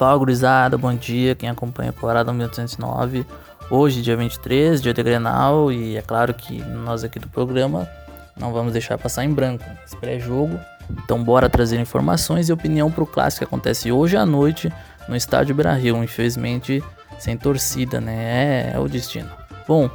[0.00, 3.26] Fala gurizada, bom dia, quem acompanha a Colorado 1809.
[3.70, 7.86] Hoje, dia 23, dia de Grenal, e é claro que nós aqui do programa
[8.34, 10.58] não vamos deixar passar em branco esse pré-jogo.
[11.04, 14.72] Então bora trazer informações e opinião para o clássico que acontece hoje à noite
[15.06, 16.82] no estádio Beira-Rio, infelizmente
[17.18, 18.70] sem torcida, né?
[18.70, 19.28] É, é o destino.
[19.68, 19.90] Bom,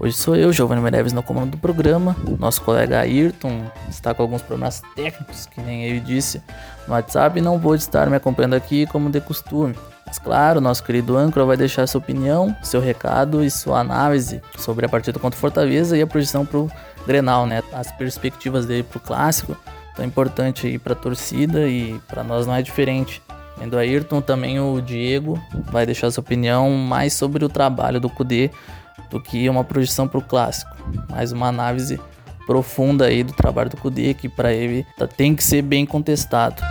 [0.00, 2.14] Hoje sou eu, Giovanni Meneves, no comando do programa.
[2.38, 6.40] Nosso colega Ayrton está com alguns problemas técnicos, que nem ele disse
[6.88, 9.76] no WhatsApp, e não pôde estar me acompanhando aqui como de costume.
[10.06, 14.86] Mas claro, nosso querido âncora vai deixar sua opinião, seu recado e sua análise sobre
[14.86, 16.70] a partida contra o Fortaleza e a projeção para o
[17.06, 17.62] Grenal, né?
[17.72, 19.54] As perspectivas dele para o clássico,
[19.94, 23.22] tão importante aí para a torcida e para nós não é diferente.
[23.56, 25.38] Além do Ayrton, também o Diego
[25.70, 28.50] vai deixar sua opinião mais sobre o trabalho do Cudê
[29.10, 30.74] do que uma projeção para o clássico,
[31.10, 32.00] mais uma análise
[32.48, 36.62] profunda aí do trabalho do Kudê, que para ele tá, tem que ser bem contestado.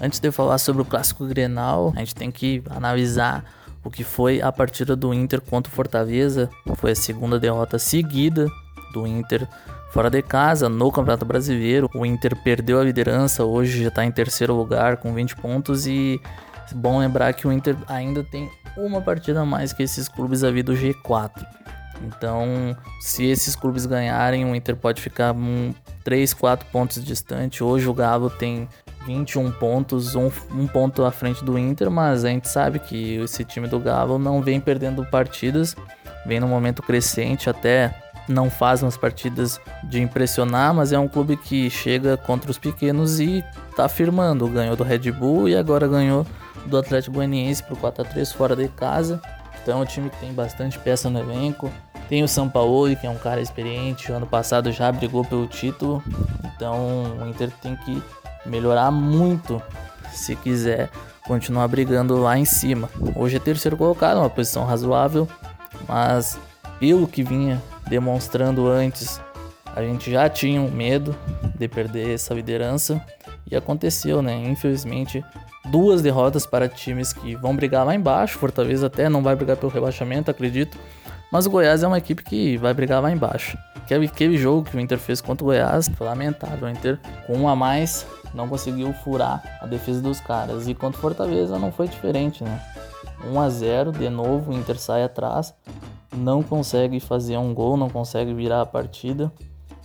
[0.00, 3.44] Antes de eu falar sobre o clássico Grenal, a gente tem que analisar
[3.84, 6.50] o que foi a partida do Inter contra o Fortaleza.
[6.74, 8.48] Foi a segunda derrota seguida
[8.92, 9.46] do Inter
[9.90, 11.90] fora de casa no Campeonato Brasileiro.
[11.94, 16.20] O Inter perdeu a liderança, hoje já está em terceiro lugar com 20 pontos e
[16.70, 20.44] é bom lembrar que o Inter ainda tem uma partida a mais que esses clubes
[20.44, 21.44] ali do G4.
[22.02, 27.64] Então, se esses clubes ganharem, o Inter pode ficar um, 3, 4 pontos distante.
[27.64, 28.68] Hoje o Galo tem
[29.06, 33.44] 21 pontos, um, um ponto à frente do Inter, mas a gente sabe que esse
[33.44, 35.74] time do Galo não vem perdendo partidas,
[36.24, 37.92] vem no momento crescente até
[38.28, 43.18] não faz umas partidas de impressionar, mas é um clube que chega contra os pequenos
[43.20, 43.44] e
[43.74, 44.46] tá firmando.
[44.48, 46.26] Ganhou do Red Bull e agora ganhou
[46.66, 49.20] do Atlético Goianiense por 4 a 3 fora de casa.
[49.62, 51.70] Então é um time que tem bastante peça no elenco.
[52.08, 56.02] Tem o São Paulo, que é um cara experiente, ano passado já brigou pelo título.
[56.54, 58.02] Então o Inter tem que
[58.46, 59.62] melhorar muito
[60.12, 60.90] se quiser
[61.26, 62.88] continuar brigando lá em cima.
[63.14, 65.28] Hoje é terceiro colocado, uma posição razoável,
[65.86, 66.38] mas
[66.80, 69.20] pelo que vinha demonstrando antes,
[69.74, 71.14] a gente já tinha um medo
[71.56, 73.00] de perder essa liderança
[73.50, 74.34] e aconteceu, né?
[74.34, 75.24] Infelizmente,
[75.70, 78.38] duas derrotas para times que vão brigar lá embaixo.
[78.38, 80.76] Fortaleza até não vai brigar pelo rebaixamento, acredito.
[81.30, 83.58] Mas o Goiás é uma equipe que vai brigar lá embaixo.
[83.76, 86.66] Aquele, aquele jogo que o Inter fez contra o Goiás foi lamentável.
[86.66, 90.68] O Inter, com um a mais, não conseguiu furar a defesa dos caras.
[90.68, 92.60] E contra o Fortaleza não foi diferente, né?
[93.26, 95.54] 1 a 0 de novo, o Inter sai atrás
[96.16, 99.32] não consegue fazer um gol, não consegue virar a partida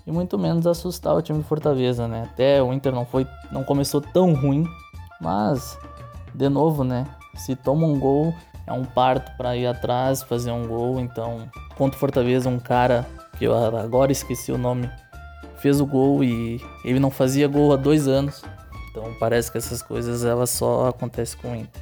[0.06, 2.24] e muito menos assustar o time do Fortaleza, né?
[2.32, 4.68] Até o Inter não foi, não começou tão ruim,
[5.20, 5.78] mas
[6.34, 7.06] de novo, né?
[7.36, 8.34] Se toma um gol,
[8.68, 11.00] é um parto para ir atrás, fazer um gol.
[11.00, 13.06] Então, contra o Fortaleza, um cara
[13.38, 14.90] que eu agora esqueci o nome,
[15.58, 18.44] fez o gol e ele não fazia gol há dois anos.
[18.92, 21.82] Então, parece que essas coisas elas só acontecem com o Inter.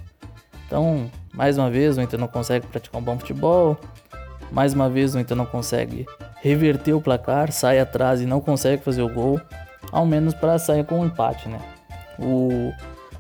[0.65, 3.77] Então, mais uma vez, o Inter não consegue praticar um bom futebol,
[4.51, 6.05] mais uma vez o Inter não consegue
[6.41, 9.39] reverter o placar, sai atrás e não consegue fazer o gol,
[9.91, 11.59] ao menos para sair com um empate, né?
[12.19, 12.71] O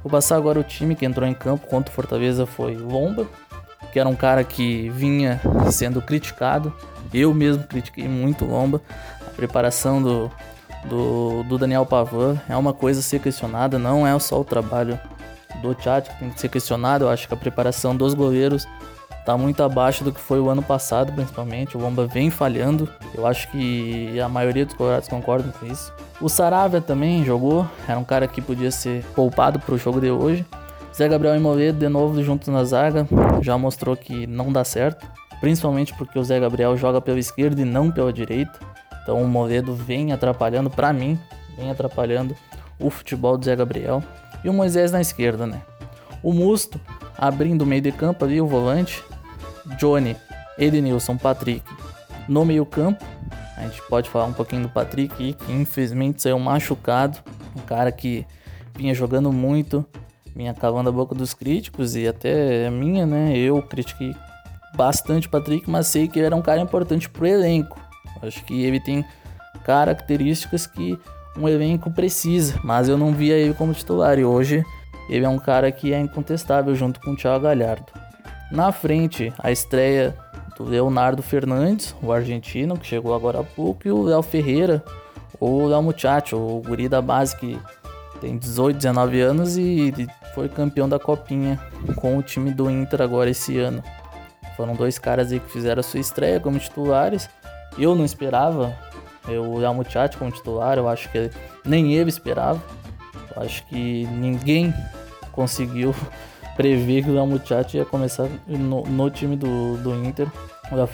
[0.03, 3.27] Vou passar agora o time que entrou em campo contra o Fortaleza foi Lomba,
[3.93, 5.39] que era um cara que vinha
[5.71, 6.73] sendo criticado.
[7.13, 8.81] Eu mesmo critiquei muito Lomba.
[9.27, 10.31] A preparação do,
[10.85, 14.99] do, do Daniel Pavan é uma coisa a ser questionada, não é só o trabalho
[15.61, 17.05] do Tchat que tem que ser questionado.
[17.05, 18.67] Eu acho que a preparação dos goleiros
[19.25, 21.77] tá muito abaixo do que foi o ano passado, principalmente.
[21.77, 22.87] O Lomba vem falhando.
[23.13, 25.93] Eu acho que a maioria dos colorados concordam com isso.
[26.19, 30.11] O Saravia também jogou, era um cara que podia ser poupado para o jogo de
[30.11, 30.45] hoje.
[30.95, 33.07] Zé Gabriel e Moledo de novo juntos na zaga,
[33.41, 35.07] já mostrou que não dá certo,
[35.39, 38.59] principalmente porque o Zé Gabriel joga pela esquerda e não pela direita.
[39.01, 41.17] Então o Moledo vem atrapalhando para mim,
[41.57, 42.35] vem atrapalhando
[42.79, 44.03] o futebol do Zé Gabriel.
[44.43, 45.61] E o Moisés na esquerda, né?
[46.21, 46.79] O Musto
[47.17, 49.03] abrindo o meio de campo ali, o volante,
[49.77, 50.15] Johnny,
[50.57, 51.63] Edenilson, Patrick
[52.27, 53.03] no meio campo.
[53.57, 57.19] A gente pode falar um pouquinho do Patrick, que infelizmente saiu machucado.
[57.55, 58.25] Um cara que
[58.75, 59.85] vinha jogando muito,
[60.35, 63.37] vinha cavando a boca dos críticos e até a minha, né?
[63.37, 64.15] Eu critiquei
[64.75, 67.79] bastante o Patrick, mas sei que ele era um cara importante pro elenco.
[68.21, 69.05] Acho que ele tem
[69.63, 70.97] características que
[71.37, 74.63] um elenco precisa, mas eu não via ele como titular e hoje
[75.09, 77.91] ele é um cara que é incontestável junto com o Thiago Galhardo.
[78.51, 80.13] Na frente, a estreia
[80.57, 84.83] do Leonardo Fernandes, o argentino, que chegou agora há pouco, e o Léo Ferreira,
[85.39, 87.57] ou o Léo Muchacho, o guri da base que
[88.19, 89.93] tem 18, 19 anos e
[90.35, 91.59] foi campeão da Copinha
[91.95, 93.81] com o time do Inter agora esse ano.
[94.55, 97.29] Foram dois caras aí que fizeram a sua estreia como titulares.
[97.77, 98.77] Eu não esperava
[99.27, 101.31] o Almuchate como titular, eu acho que
[101.65, 102.61] nem ele esperava.
[103.35, 104.73] Eu acho que ninguém
[105.31, 105.95] conseguiu
[106.55, 110.27] prever que o Almuchate ia começar no, no time do, do Inter.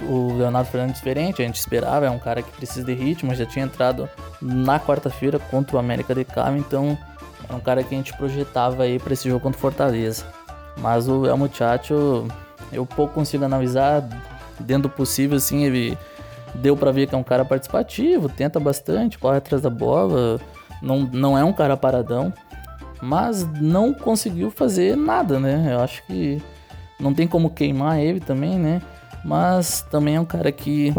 [0.09, 3.45] O Leonardo Fernandes diferente, a gente esperava, é um cara que precisa de ritmo, já
[3.45, 4.09] tinha entrado
[4.42, 6.98] na quarta-feira contra o América de Cali, então
[7.48, 10.25] é um cara que a gente projetava aí para esse jogo contra o Fortaleza.
[10.77, 12.27] Mas o El Muchacho,
[12.71, 14.04] eu pouco consigo analisar,
[14.59, 15.98] dentro do possível, assim, ele
[16.56, 20.39] deu para ver que é um cara participativo, tenta bastante, corre atrás da bola,
[20.81, 22.33] não, não é um cara paradão,
[23.01, 25.73] mas não conseguiu fazer nada, né?
[25.73, 26.41] Eu acho que
[26.99, 28.81] não tem como queimar ele também, né?
[29.23, 30.94] Mas também é um cara que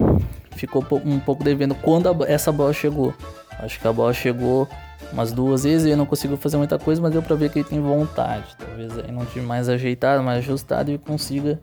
[0.52, 3.14] ficou um pouco devendo quando a, essa bola chegou.
[3.58, 4.68] Acho que a bola chegou
[5.12, 7.60] umas duas vezes e ele não conseguiu fazer muita coisa, mas deu pra ver que
[7.60, 8.56] ele tem vontade.
[8.58, 11.60] Talvez aí não time mais ajeitado, mais ajustado e consiga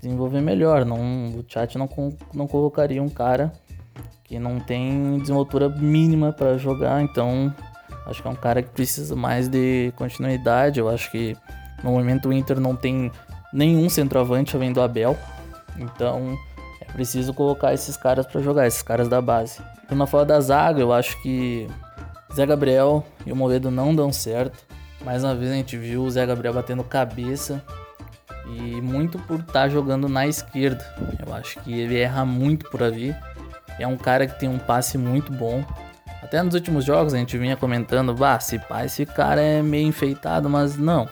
[0.00, 0.84] desenvolver melhor.
[0.84, 0.98] Não,
[1.30, 1.88] o chat não,
[2.34, 3.52] não colocaria um cara
[4.24, 7.54] que não tem desenvoltura mínima para jogar, então
[8.06, 10.80] acho que é um cara que precisa mais de continuidade.
[10.80, 11.36] Eu acho que
[11.82, 13.10] no momento o Inter não tem
[13.52, 15.16] nenhum centroavante além do Abel.
[15.76, 16.38] Então
[16.80, 19.60] é preciso colocar esses caras para jogar, esses caras da base.
[19.90, 21.66] E na fala da zaga, eu acho que
[22.34, 24.64] Zé Gabriel e o Moledo não dão certo.
[25.04, 27.62] Mais uma vez a gente viu o Zé Gabriel batendo cabeça
[28.46, 30.84] e muito por estar tá jogando na esquerda.
[31.24, 33.14] Eu acho que ele erra muito por ali.
[33.78, 35.64] É um cara que tem um passe muito bom.
[36.22, 39.88] Até nos últimos jogos a gente vinha comentando, bah, esse, pá, esse cara é meio
[39.88, 41.08] enfeitado, mas não.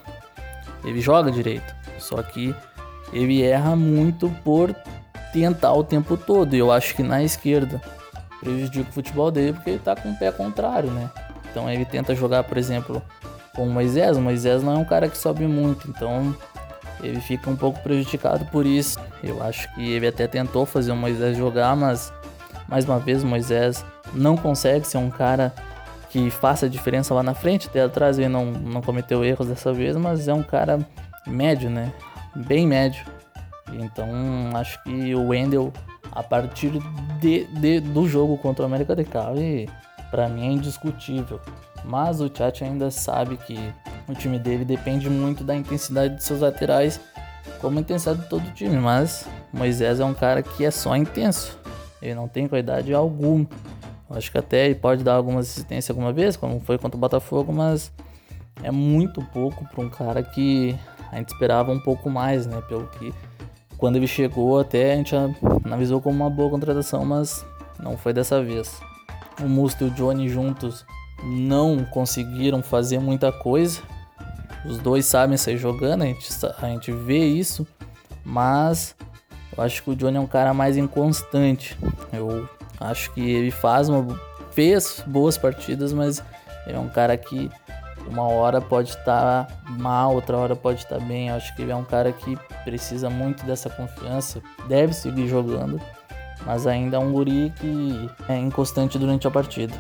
[0.85, 1.75] Ele joga direito.
[1.99, 2.55] Só que
[3.13, 4.75] ele erra muito por
[5.33, 6.55] tentar o tempo todo.
[6.55, 7.81] E eu acho que na esquerda
[8.41, 11.11] prejudica o futebol dele porque ele tá com o pé contrário, né?
[11.51, 13.03] Então ele tenta jogar, por exemplo,
[13.55, 14.17] com o Moisés.
[14.17, 16.35] O Moisés não é um cara que sobe muito, então
[17.03, 18.99] ele fica um pouco prejudicado por isso.
[19.23, 22.13] Eu acho que ele até tentou fazer o Moisés jogar, mas
[22.71, 23.85] mais uma vez Moisés
[24.15, 25.53] não consegue ser um cara
[26.09, 27.69] que faça a diferença lá na frente.
[27.69, 30.79] Até atrás ele não, não cometeu erros dessa vez, mas é um cara
[31.27, 31.93] médio, né?
[32.35, 33.05] bem médio.
[33.73, 34.09] Então
[34.55, 35.73] acho que o Wendel,
[36.13, 36.73] a partir
[37.21, 39.69] de, de, do jogo contra o América de Cali,
[40.11, 41.41] para mim é indiscutível.
[41.85, 43.59] Mas o Chat ainda sabe que
[44.09, 47.01] o time dele depende muito da intensidade de seus laterais,
[47.61, 48.77] como a intensidade de todo o time.
[48.77, 51.59] Mas Moisés é um cara que é só intenso,
[52.03, 53.47] ele não tem qualidade alguma.
[54.09, 57.01] Eu acho que até ele pode dar alguma assistência alguma vez, como foi contra o
[57.01, 57.93] Botafogo, mas
[58.63, 60.77] é muito pouco para um cara que
[61.13, 62.61] a gente esperava um pouco mais, né?
[62.69, 63.13] Pelo que
[63.79, 65.15] quando ele chegou até a gente
[65.65, 67.45] analisou como uma boa contratação, mas
[67.79, 68.81] não foi dessa vez.
[69.41, 70.85] O Musto e o Johnny juntos
[71.23, 73.81] não conseguiram fazer muita coisa.
[74.67, 76.29] Os dois sabem sair jogando, a gente,
[76.61, 77.67] a gente vê isso,
[78.25, 78.95] mas
[79.61, 81.77] eu acho que o Johnny é um cara mais inconstante.
[82.11, 82.49] Eu
[82.81, 84.19] acho que ele faz uma,
[84.53, 86.23] fez boas partidas, mas
[86.67, 87.51] ele é um cara que
[88.07, 91.29] uma hora pode estar tá mal, outra hora pode estar tá bem.
[91.29, 95.79] Eu acho que ele é um cara que precisa muito dessa confiança, deve seguir jogando,
[96.47, 99.75] mas ainda é um guri que é inconstante durante a partida.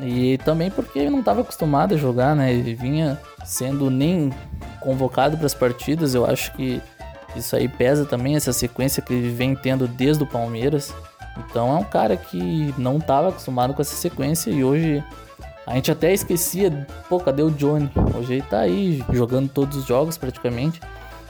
[0.00, 2.50] E também porque ele não estava acostumado a jogar, né?
[2.50, 4.32] Ele vinha sendo nem
[4.80, 6.14] convocado para as partidas.
[6.14, 6.80] Eu acho que
[7.36, 10.94] isso aí pesa também, essa sequência que ele vem tendo desde o Palmeiras.
[11.38, 15.02] Então é um cara que não estava acostumado com essa sequência e hoje
[15.66, 17.90] a gente até esquecia, pô, cadê o Johnny?
[18.16, 20.80] Hoje ele tá aí jogando todos os jogos praticamente.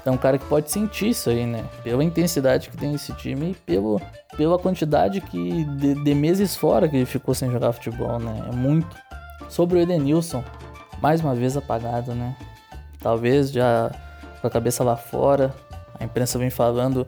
[0.05, 1.65] É um cara que pode sentir isso aí, né?
[1.85, 4.01] Pela intensidade que tem esse time e pelo,
[4.37, 8.49] pela quantidade que de, de meses fora que ele ficou sem jogar futebol, né?
[8.49, 8.97] É muito.
[9.49, 10.43] Sobre o Edenilson,
[11.01, 12.35] mais uma vez apagado, né?
[12.99, 13.93] Talvez já
[14.41, 15.55] com a cabeça lá fora.
[16.03, 17.07] A imprensa vem falando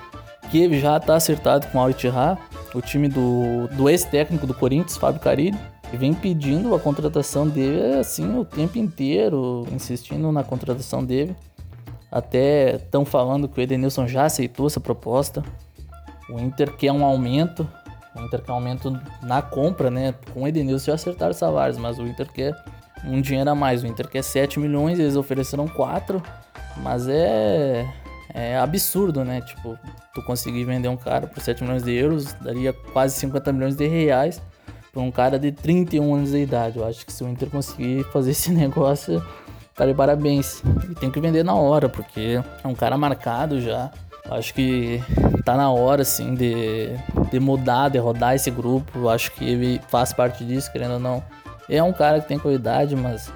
[0.52, 1.90] que já tá acertado com o Al
[2.74, 5.58] o time do, do ex-técnico do Corinthians, Fábio Carilli
[5.92, 11.34] e vem pedindo a contratação dele assim o tempo inteiro, insistindo na contratação dele.
[12.10, 15.42] Até estão falando que o Edenilson já aceitou essa proposta.
[16.30, 17.68] O Inter quer um aumento.
[18.14, 20.14] O Inter quer um aumento na compra, né?
[20.32, 22.54] Com o Edenilson já acertaram os salários, mas o Inter quer
[23.04, 23.82] um dinheiro a mais.
[23.82, 26.22] O Inter quer 7 milhões, eles ofereceram 4.
[26.76, 27.86] Mas é,
[28.34, 29.40] é absurdo, né?
[29.40, 29.78] Tipo,
[30.12, 33.86] tu conseguir vender um cara por 7 milhões de euros, daria quase 50 milhões de
[33.86, 34.42] reais
[34.92, 36.78] para um cara de 31 anos de idade.
[36.78, 39.24] Eu acho que se o Inter conseguir fazer esse negócio,
[39.74, 40.62] tá de parabéns.
[40.90, 43.90] E tem que vender na hora, porque é um cara marcado já.
[44.28, 45.00] Acho que
[45.44, 46.88] tá na hora, assim, de,
[47.30, 49.08] de mudar, de rodar esse grupo.
[49.08, 51.22] Acho que ele faz parte disso, querendo ou não.
[51.68, 53.32] É um cara que tem qualidade, mas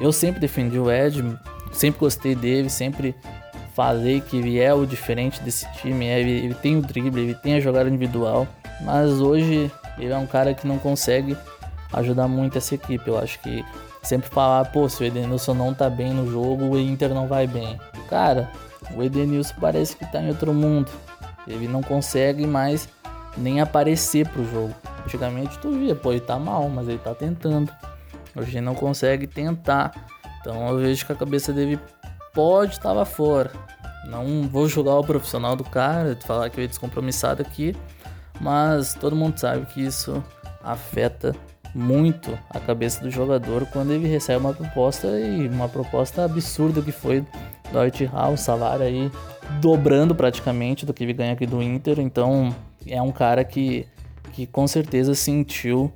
[0.00, 1.22] eu sempre defendi o Ed,
[1.72, 3.14] sempre gostei dele, sempre
[3.74, 7.34] falei que ele é o diferente desse time, é, ele, ele tem o drible, ele
[7.34, 8.46] tem a jogada individual,
[8.82, 11.36] mas hoje ele é um cara que não consegue
[11.92, 13.08] ajudar muito essa equipe.
[13.08, 13.64] Eu acho que
[14.02, 17.46] sempre falar, pô, se o Edenilson não tá bem no jogo, o Inter não vai
[17.46, 17.78] bem.
[18.08, 18.50] Cara,
[18.94, 20.90] o Edenilson parece que tá em outro mundo.
[21.46, 22.88] Ele não consegue mais
[23.36, 24.74] nem aparecer pro jogo.
[25.04, 27.72] Antigamente tu via, pô, ele tá mal, mas ele tá tentando.
[28.36, 29.92] Hoje ele não consegue tentar.
[30.40, 31.78] Então eu vejo que a cabeça dele
[32.32, 33.50] pode estar lá fora.
[34.06, 37.76] Não vou julgar o profissional do cara, falar que ele é descompromissado aqui,
[38.40, 40.22] mas todo mundo sabe que isso
[40.62, 41.34] afeta
[41.74, 46.92] muito a cabeça do jogador quando ele recebe uma proposta e uma proposta absurda que
[46.92, 47.24] foi
[47.70, 49.10] do Art Hall, salário aí
[49.60, 51.98] dobrando praticamente do que ele ganha aqui do Inter.
[52.00, 52.54] Então
[52.86, 53.86] é um cara que,
[54.32, 55.92] que com certeza sentiu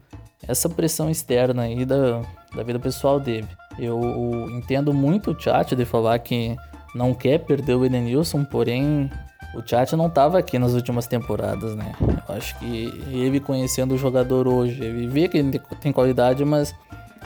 [0.46, 2.22] essa pressão externa aí da,
[2.54, 3.48] da vida pessoal dele.
[3.78, 6.56] Eu entendo muito o chat de falar que
[6.94, 9.10] não quer perder o Edenilson, porém
[9.54, 11.94] o chat não estava aqui nas últimas temporadas, né?
[12.00, 16.74] Eu acho que ele conhecendo o jogador hoje, ele vê que ele tem qualidade, mas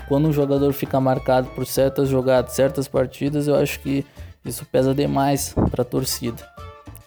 [0.09, 4.05] quando o jogador fica marcado por certas jogadas, certas partidas, eu acho que
[4.45, 6.43] isso pesa demais para a torcida.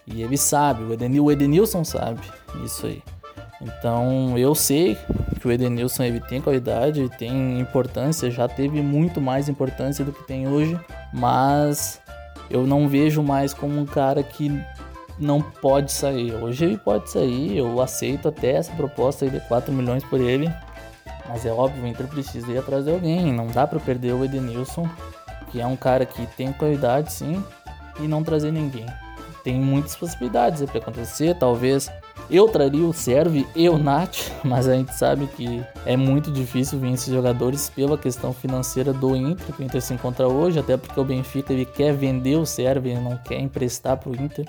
[0.06, 2.20] E ele sabe, o Edenilson sabe
[2.64, 3.02] isso aí.
[3.64, 4.98] Então eu sei
[5.40, 10.24] que o Edenilson ele tem qualidade, tem importância, já teve muito mais importância do que
[10.24, 10.78] tem hoje,
[11.14, 12.02] mas
[12.50, 14.52] eu não vejo mais como um cara que
[15.18, 16.34] não pode sair.
[16.34, 20.52] Hoje ele pode sair, eu aceito até essa proposta de 4 milhões por ele,
[21.30, 24.26] mas é óbvio, o Inter precisa ir atrás de alguém, não dá para perder o
[24.26, 24.90] Edenilson,
[25.52, 27.44] que é um cara que tem qualidade sim,
[28.00, 28.86] e não trazer ninguém.
[29.44, 31.92] Tem muitas possibilidades para acontecer, talvez
[32.30, 36.80] eu traria o Serve e o Nath, mas a gente sabe que é muito difícil
[36.80, 40.78] vir esses jogadores pela questão financeira do Inter, que o Inter se encontra hoje, até
[40.78, 44.48] porque o Benfica ele quer vender o Serve, ele não quer emprestar para o Inter.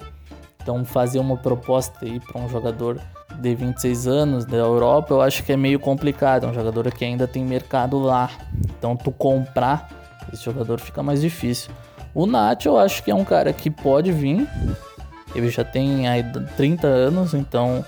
[0.62, 2.98] Então fazer uma proposta aí para um jogador
[3.38, 7.04] de 26 anos da Europa, eu acho que é meio complicado, é um jogador que
[7.04, 8.30] ainda tem mercado lá.
[8.78, 9.90] Então tu comprar
[10.32, 11.70] esse jogador fica mais difícil.
[12.14, 14.48] O Nath eu acho que é um cara que pode vir,
[15.34, 16.24] ele já tem aí
[16.56, 17.84] 30 anos, então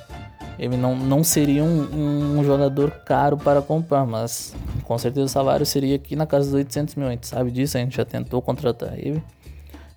[0.58, 5.66] ele não, não seria um, um, jogador caro para comprar, mas com certeza o salário
[5.66, 7.08] seria aqui na casa dos 800 mil.
[7.08, 9.22] A gente sabe disso, a gente já tentou contratar ele.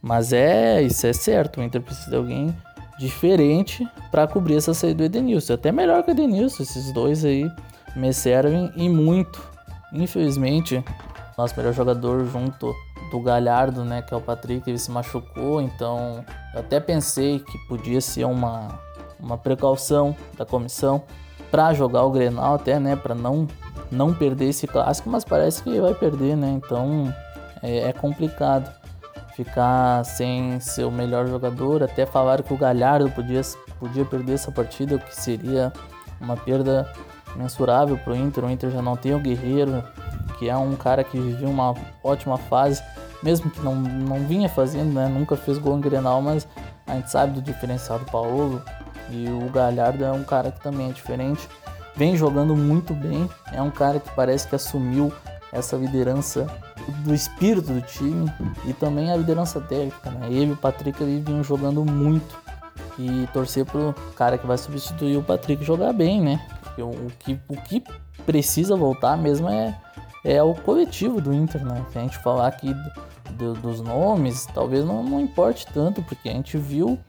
[0.01, 2.55] Mas é, isso é certo, o Inter precisa de alguém
[2.99, 5.53] diferente para cobrir essa saída do Edenilson.
[5.53, 7.49] Até melhor que o Edenilson, esses dois aí
[7.95, 9.41] me servem e muito.
[9.93, 10.83] Infelizmente,
[11.37, 12.75] nosso melhor jogador junto
[13.11, 16.23] do Galhardo, né, que é o Patrick, ele se machucou, então
[16.53, 18.79] eu até pensei que podia ser uma,
[19.19, 21.03] uma precaução da comissão
[21.49, 23.47] para jogar o Grenal até, né, para não
[23.91, 26.49] não perder esse clássico, mas parece que vai perder, né?
[26.51, 27.11] Então
[27.61, 28.71] é, é complicado
[29.35, 31.83] ficar sem seu melhor jogador.
[31.83, 33.41] Até falaram que o Galhardo podia,
[33.79, 35.71] podia perder essa partida, o que seria
[36.19, 36.91] uma perda
[37.35, 38.43] mensurável para o Inter.
[38.43, 39.83] O Inter já não tem o Guerreiro,
[40.39, 42.81] que é um cara que viveu uma ótima fase
[43.21, 45.07] mesmo que não, não vinha fazendo, né?
[45.07, 46.47] Nunca fez gol em Grenal, mas
[46.87, 48.61] a gente sabe do diferencial do Paulo.
[49.09, 51.47] E o Galhardo é um cara que também é diferente.
[51.95, 53.29] Vem jogando muito bem.
[53.51, 55.11] É um cara que parece que assumiu
[55.51, 56.47] essa liderança
[57.03, 58.31] do espírito do time
[58.65, 60.27] e também a liderança técnica, né?
[60.27, 62.37] Ele e o Patrick ali vinham jogando muito.
[62.97, 66.45] E torcer pro cara que vai substituir o Patrick jogar bem, né?
[66.61, 67.83] Porque o, o que, o que
[68.25, 69.75] precisa voltar mesmo é
[70.23, 71.85] é o coletivo do Inter, né?
[71.91, 72.75] Se a gente falar aqui
[73.31, 76.99] do, dos nomes, talvez não, não importe tanto, porque a gente viu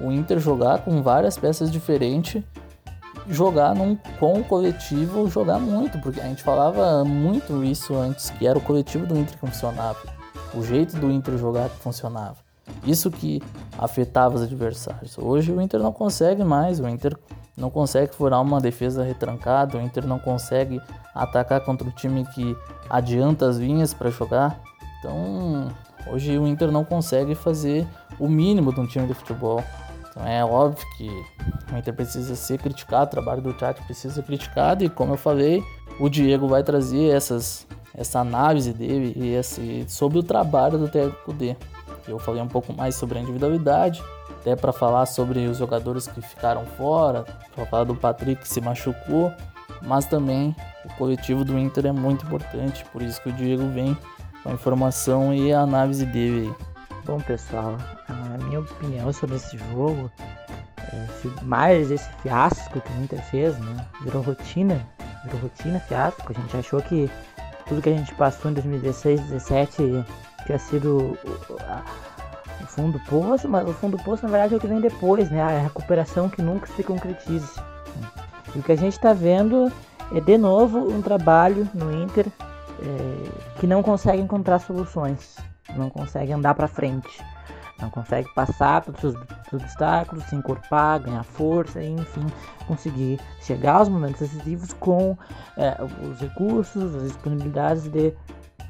[0.00, 2.42] o Inter jogar com várias peças diferentes,
[3.28, 8.46] jogar num, com o coletivo, jogar muito, porque a gente falava muito isso antes, que
[8.46, 9.98] era o coletivo do Inter que funcionava,
[10.54, 12.36] o jeito do Inter jogar que funcionava.
[12.84, 13.42] Isso que
[13.78, 15.16] afetava os adversários.
[15.18, 17.16] Hoje o Inter não consegue mais, o Inter
[17.56, 20.80] não consegue furar uma defesa retrancada, o Inter não consegue
[21.18, 22.56] atacar contra o time que
[22.88, 24.60] adianta as linhas para jogar.
[24.98, 25.68] Então,
[26.06, 27.86] hoje o Inter não consegue fazer
[28.18, 29.62] o mínimo de um time de futebol.
[30.10, 31.08] Então é óbvio que
[31.72, 35.18] o Inter precisa ser criticado, o trabalho do chat precisa ser criticado e como eu
[35.18, 35.62] falei,
[36.00, 41.32] o Diego vai trazer essas, essa análise dele e esse, sobre o trabalho do técnico
[41.32, 41.56] D.
[42.06, 44.02] Eu falei um pouco mais sobre a individualidade,
[44.40, 48.60] até para falar sobre os jogadores que ficaram fora, para falar do Patrick que se
[48.60, 49.32] machucou,
[49.82, 50.56] mas também
[50.88, 53.96] o coletivo do Inter é muito importante, por isso que o Diego vem
[54.42, 56.52] com a informação e a análise dele.
[57.04, 57.76] Bom pessoal,
[58.08, 60.10] a minha opinião sobre esse jogo,
[60.78, 63.86] é, mais esse fiasco que o Inter fez, né?
[64.02, 64.86] Virou rotina,
[65.24, 66.32] virou rotina fiasco.
[66.32, 67.10] A gente achou que
[67.66, 70.04] tudo que a gente passou em 2016, 2017
[70.46, 71.16] tinha sido
[72.78, 75.30] fundo do poço, mas o fundo do poço na verdade é o que vem depois,
[75.30, 75.42] né?
[75.42, 77.50] A recuperação que nunca se concretize.
[78.54, 79.70] E o que a gente está vendo
[80.12, 82.26] é de novo um trabalho no Inter
[82.80, 85.36] é, que não consegue encontrar soluções,
[85.76, 87.22] não consegue andar para frente,
[87.80, 89.14] não consegue passar pelos seus
[89.52, 92.26] obstáculos, se encorpar, ganhar força e enfim
[92.66, 95.16] conseguir chegar aos momentos decisivos com
[95.56, 98.12] é, os recursos, as disponibilidades de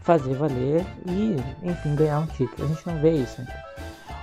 [0.03, 2.65] fazer valer e enfim ganhar um título.
[2.65, 3.41] A gente não vê isso.
[3.41, 3.49] Né?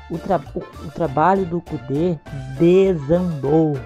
[0.09, 2.17] O, tra o, o, trabalho do Kudê
[2.59, 3.77] desandou,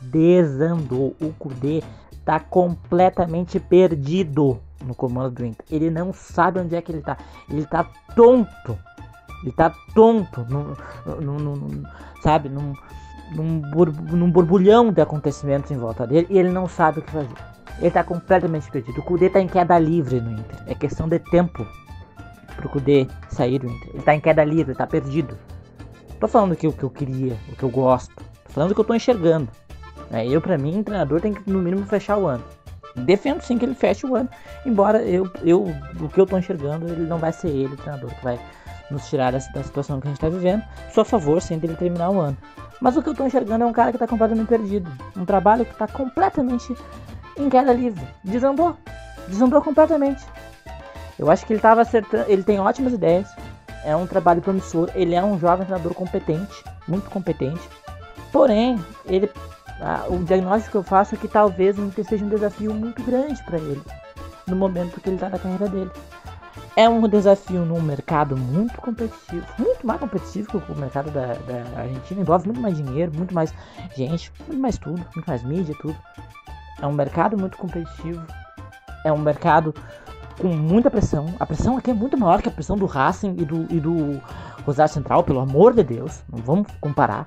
[0.00, 1.16] desandou.
[1.20, 1.82] O Kudê
[2.24, 5.66] tá completamente perdido no comando do Inter.
[5.70, 7.16] Ele não sabe onde é que ele tá.
[7.48, 8.78] Ele tá tonto.
[9.42, 10.44] Ele tá tonto.
[10.48, 10.74] Num,
[11.20, 11.82] num, num,
[12.22, 12.48] sabe?
[12.48, 12.74] Num,
[13.34, 16.26] num, bur, num borbulhão de acontecimentos em volta dele.
[16.30, 17.34] E ele não sabe o que fazer.
[17.78, 19.00] Ele tá completamente perdido.
[19.00, 20.62] O Kudê tá em queda livre no Inter.
[20.66, 21.66] É questão de tempo
[22.56, 23.90] pro Kudê sair do Inter.
[23.94, 25.36] Ele tá em queda livre, tá perdido.
[26.20, 28.14] Tô falando o que, o que eu queria, o que eu gosto.
[28.44, 29.48] Tô falando que eu tô enxergando.
[30.12, 32.44] É, eu, para mim, treinador tem que no mínimo fechar o ano.
[32.96, 34.28] Defendo sim que ele feche o ano,
[34.64, 35.64] embora eu, eu
[36.00, 38.38] o que eu tô enxergando, ele não vai ser ele o treinador que vai
[38.88, 40.62] nos tirar da, da situação que a gente tá vivendo.
[40.92, 42.36] Sou a favor sim dele terminar o ano.
[42.80, 44.90] Mas o que eu tô enxergando é um cara que tá completamente perdido.
[45.16, 46.74] Um trabalho que tá completamente
[47.36, 48.06] em queda livre.
[48.22, 48.76] Desandou.
[49.26, 50.24] Desandou completamente.
[51.18, 52.30] Eu acho que ele tava acertando.
[52.30, 53.28] Ele tem ótimas ideias.
[53.84, 54.90] É um trabalho promissor.
[54.94, 56.64] Ele é um jovem treinador competente.
[56.86, 57.68] Muito competente.
[58.30, 59.30] Porém, ele
[60.08, 63.42] o diagnóstico que eu faço é que talvez o Inter seja um desafio muito grande
[63.44, 63.82] para ele
[64.46, 65.90] no momento que ele está na carreira dele.
[66.76, 71.80] É um desafio num mercado muito competitivo, muito mais competitivo que o mercado da, da
[71.80, 73.54] Argentina, envolve muito mais dinheiro, muito mais
[73.96, 75.96] gente, muito mais tudo, muito mais mídia, tudo.
[76.80, 78.24] É um mercado muito competitivo,
[79.04, 79.72] é um mercado
[80.38, 81.26] com muita pressão.
[81.38, 84.20] A pressão aqui é muito maior que a pressão do Racing e do, e do
[84.64, 87.24] Rosário Central, pelo amor de Deus, não vamos comparar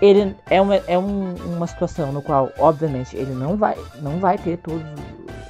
[0.00, 4.38] ele é uma, é um, uma situação no qual, obviamente, ele não vai, não vai
[4.38, 4.82] ter todos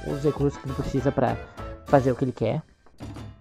[0.07, 1.37] os recursos que ele precisa para
[1.85, 2.61] fazer o que ele quer.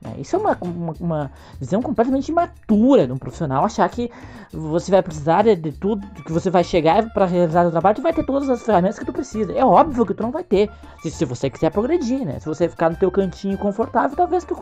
[0.01, 0.15] Né?
[0.19, 3.65] Isso é uma, uma, uma, visão completamente imatura de um profissional.
[3.65, 4.11] Achar que
[4.53, 8.03] você vai precisar de, de tudo, que você vai chegar para realizar o trabalho, tu
[8.03, 9.53] vai ter todas as ferramentas que tu precisa.
[9.53, 10.71] É óbvio que tu não vai ter.
[11.03, 12.39] Se, se você quiser progredir, né?
[12.39, 14.55] Se você ficar no teu cantinho confortável, talvez tu,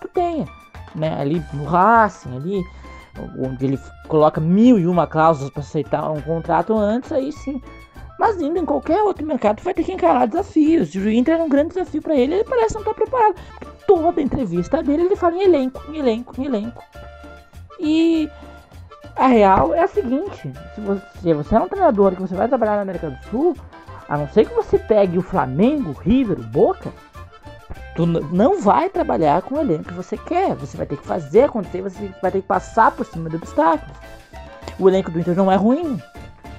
[0.00, 0.46] tu tenha.
[0.94, 1.20] Né?
[1.20, 2.64] Ali no Racing, ali
[3.38, 7.60] onde ele coloca mil e uma cláusulas para aceitar um contrato antes, aí sim.
[8.18, 10.94] Mas indo em qualquer outro mercado, vai ter que encarar desafios.
[10.94, 13.36] O Inter é um grande desafio para ele, ele parece não estar tá preparado.
[13.86, 16.82] Toda entrevista dele ele fala em elenco, em elenco, em elenco.
[17.80, 18.28] E
[19.16, 22.76] a real é a seguinte: se você, você é um treinador que você vai trabalhar
[22.76, 23.56] na América do Sul,
[24.08, 26.92] a não ser que você pegue o Flamengo, o River, o Boca,
[27.98, 30.54] Tu não vai trabalhar com o elenco que você quer.
[30.54, 33.90] Você vai ter que fazer acontecer, você vai ter que passar por cima do obstáculo.
[34.78, 36.00] O elenco do Inter não é ruim.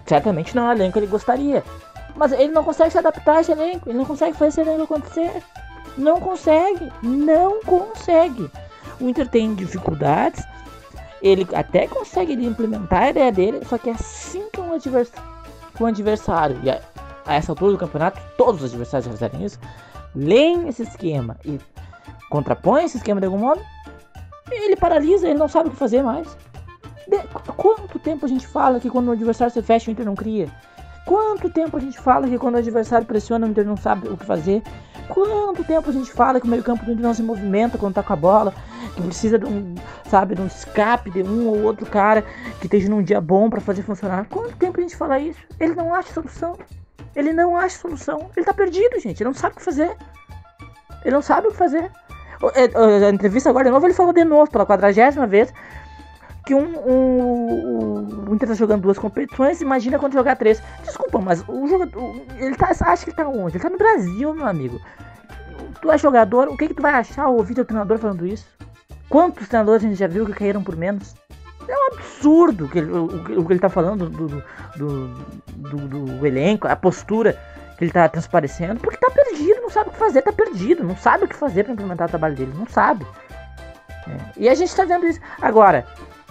[0.05, 1.63] Certamente não é o elenco que ele gostaria.
[2.13, 3.87] Mas ele não consegue se adaptar a esse elenco.
[3.87, 5.41] Ele não consegue fazer esse elenco acontecer.
[5.97, 6.91] Não consegue.
[7.01, 8.51] Não consegue.
[8.99, 10.43] O Inter tem dificuldades.
[11.21, 13.61] Ele até consegue implementar a ideia dele.
[13.63, 15.29] Só que assim que um adversário,
[15.79, 16.81] um adversário e a,
[17.25, 19.57] a essa altura do campeonato, todos os adversários já fizeram isso
[20.15, 21.59] leem esse esquema e
[22.29, 23.61] contrapõem esse esquema de algum modo,
[24.51, 26.27] ele paralisa, ele não sabe o que fazer mais.
[27.07, 27.17] De,
[27.55, 30.47] quanto tempo a gente fala que quando o adversário se fecha, o Inter não cria?
[31.05, 34.15] Quanto tempo a gente fala que quando o adversário pressiona, o Inter não sabe o
[34.15, 34.61] que fazer?
[35.07, 38.03] Quanto tempo a gente fala que o meio-campo do Inter não se movimenta quando tá
[38.03, 38.53] com a bola?
[38.95, 39.73] Que precisa de um,
[40.07, 42.23] sabe, de um escape de um ou outro cara
[42.59, 44.27] que esteja num dia bom para fazer funcionar?
[44.29, 45.39] Quanto tempo a gente fala isso?
[45.59, 46.55] Ele não acha solução.
[47.15, 48.29] Ele não acha solução.
[48.35, 49.21] Ele tá perdido, gente.
[49.21, 49.95] Ele não sabe o que fazer.
[51.03, 51.91] Ele não sabe o que fazer.
[52.53, 55.53] É, a entrevista agora de novo, ele falou de novo, pela quadragésima vez,
[56.45, 60.61] que um, um, o Inter tá jogando duas competições, imagina quando jogar três.
[60.83, 62.15] Desculpa, mas o jogador.
[62.37, 62.69] Ele tá.
[62.81, 63.57] Acha que tá onde?
[63.57, 64.79] Ele tá no Brasil, meu amigo.
[65.81, 68.47] Tu é jogador, o que, que tu vai achar ouvir teu treinador falando isso?
[69.09, 71.15] Quantos treinadores a gente já viu que caíram por menos?
[71.69, 74.43] É um absurdo que ele, o, o, que ele tá falando do do,
[74.75, 75.07] do,
[75.55, 77.39] do, do, elenco, a postura
[77.77, 80.97] que ele tá transparecendo, porque tá perdido, não sabe o que fazer, tá perdido, não
[80.97, 83.05] sabe o que fazer para implementar o trabalho dele, não sabe.
[84.07, 84.17] É.
[84.37, 85.19] E a gente tá vendo isso.
[85.39, 85.85] Agora,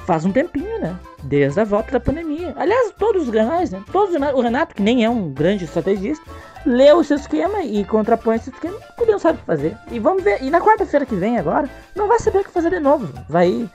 [0.05, 0.98] faz um tempinho, né?
[1.22, 2.53] Desde a volta da pandemia.
[2.57, 3.83] Aliás, todos os granais, né?
[3.92, 6.24] Todos o Renato, que nem é um grande estrategista,
[6.66, 9.77] leu o seu esquema e contrapõe esse esquema, ele não sabe o que fazer.
[9.90, 10.42] E vamos ver.
[10.42, 13.09] E na quarta-feira que vem agora, não vai saber o que fazer de novo.
[13.29, 13.68] Vai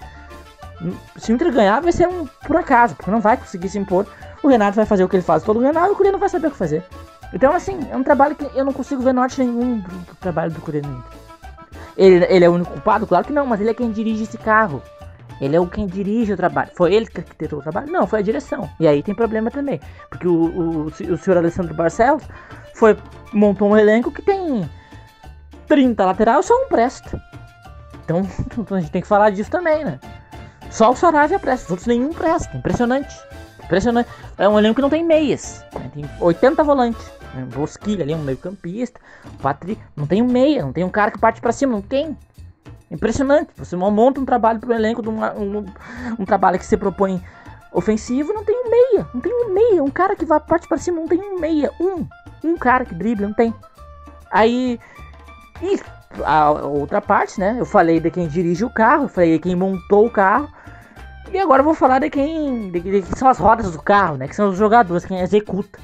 [1.17, 4.05] se o Inter ganhar, vai ser um por acaso, porque não vai conseguir se impor.
[4.41, 6.19] O Renato vai fazer o que ele faz todo o Renato e o Curiel não
[6.19, 6.83] vai saber o que fazer.
[7.33, 10.51] Então, assim, é um trabalho que eu não consigo ver norte nenhum do, do trabalho
[10.51, 11.23] do Curiel no Inter.
[11.95, 13.07] Ele, ele é o único culpado?
[13.07, 14.81] Claro que não, mas ele é quem dirige esse carro.
[15.39, 16.71] Ele é o quem dirige o trabalho.
[16.75, 17.91] Foi ele que arquitetou o trabalho?
[17.91, 18.69] Não, foi a direção.
[18.79, 19.79] E aí tem problema também.
[20.09, 22.23] Porque o, o, o senhor Alessandro Barcelos
[22.75, 22.97] foi,
[23.31, 24.69] montou um elenco que tem
[25.67, 27.21] 30 laterais, só um presta.
[28.03, 28.21] Então
[28.77, 29.97] a gente tem que falar disso também, né?
[30.73, 32.57] Só o Saravia presta, os outros nenhum presta.
[32.57, 33.15] Impressionante.
[33.63, 34.09] Impressionante.
[34.39, 35.63] É um elenco que não tem meias.
[35.71, 35.91] Né?
[35.93, 37.11] Tem 80 volantes.
[37.35, 37.45] Né?
[37.53, 38.99] Bosquilha ali, um meio campista.
[39.39, 39.77] Patri...
[39.95, 42.17] Não tem um meia, não tem um cara que parte para cima, não tem.
[42.89, 43.51] Impressionante.
[43.55, 45.19] Você monta um trabalho para elenco, de um,
[46.17, 47.23] um trabalho que se propõe
[47.71, 49.07] ofensivo, não tem um meia.
[49.13, 49.83] Não tem um meia.
[49.83, 51.71] Um cara que vai parte para cima, não tem um meia.
[51.79, 52.07] Um.
[52.43, 53.53] Um cara que drible, não tem.
[54.31, 54.79] Aí.
[55.61, 55.79] E
[56.23, 57.55] a outra parte, né?
[57.59, 60.49] Eu falei de quem dirige o carro, falei de quem montou o carro.
[61.31, 64.17] E agora eu vou falar de quem, de, de, de são as rodas do carro,
[64.17, 64.27] né?
[64.27, 65.79] Que são os jogadores, quem executa.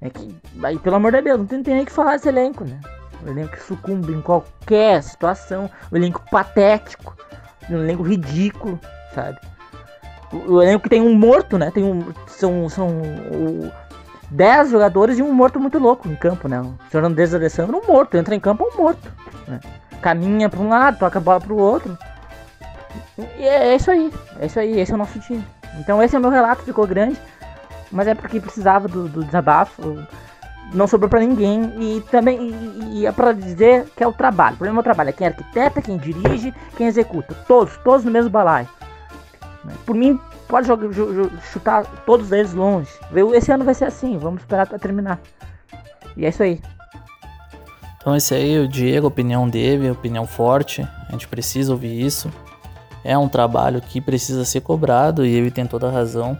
[0.00, 2.64] É que, aí, pelo amor de Deus, não tem, tem nem que falar desse elenco,
[2.64, 2.80] né?
[3.22, 7.14] O elenco que sucumbe em qualquer situação, o elenco patético,
[7.68, 8.80] o elenco ridículo,
[9.14, 9.38] sabe?
[10.32, 11.70] O, o elenco que tem um morto, né?
[11.70, 13.70] Tem um, são são o,
[14.30, 16.60] 10 jogadores e um morto muito louco em campo, né?
[16.60, 19.12] O Andrés Alessandro, um morto, entra em campo um morto.
[19.46, 19.60] Né?
[20.00, 21.98] Caminha para um lado, toca a bola para o outro.
[23.18, 25.44] E é, é isso aí, é isso aí, esse é o nosso time.
[25.78, 27.18] Então esse é o meu relato, ficou grande,
[27.90, 29.98] mas é porque precisava do, do desabafo,
[30.72, 34.54] não sobrou para ninguém e também e, e é para dizer que é o trabalho.
[34.54, 38.10] O problema é o trabalho, é quem arquiteta, quem dirige, quem executa, todos, todos no
[38.10, 38.68] mesmo balaio.
[39.84, 40.18] Por mim,
[40.50, 40.88] pode jogar,
[41.52, 42.90] chutar todos eles longe.
[43.34, 45.20] Esse ano vai ser assim, vamos esperar para terminar.
[46.16, 46.60] E é isso aí.
[47.98, 52.30] Então esse aí, o Diego, opinião dele, opinião forte, a gente precisa ouvir isso
[53.04, 56.36] é um trabalho que precisa ser cobrado e ele tem toda a razão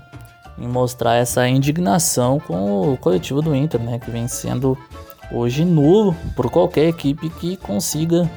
[0.59, 4.77] em mostrar essa indignação com o coletivo do Inter, né, que vem sendo
[5.33, 8.31] hoje nulo por qualquer equipe que consiga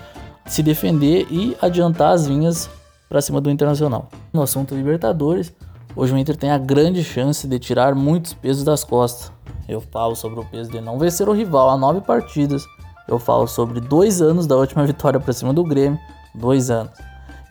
[0.45, 2.69] se defender e adiantar as linhas
[3.09, 4.09] para cima do Internacional.
[4.31, 5.53] No assunto Libertadores,
[5.95, 9.31] hoje o Inter tem a grande chance de tirar muitos pesos das costas.
[9.67, 12.65] Eu falo sobre o peso de não vencer o rival a nove partidas.
[13.07, 15.99] Eu falo sobre dois anos da última vitória para cima do Grêmio,
[16.35, 16.91] dois anos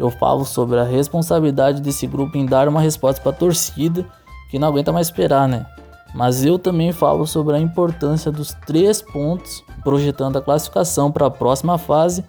[0.02, 4.05] eu falo sobre a responsabilidade desse grupo em dar uma resposta para a torcida
[4.50, 5.64] que não aguenta mais esperar, né?
[6.12, 11.31] Mas eu também falo sobre a importância dos três pontos, projetando a classificação para a
[11.31, 12.24] próxima fase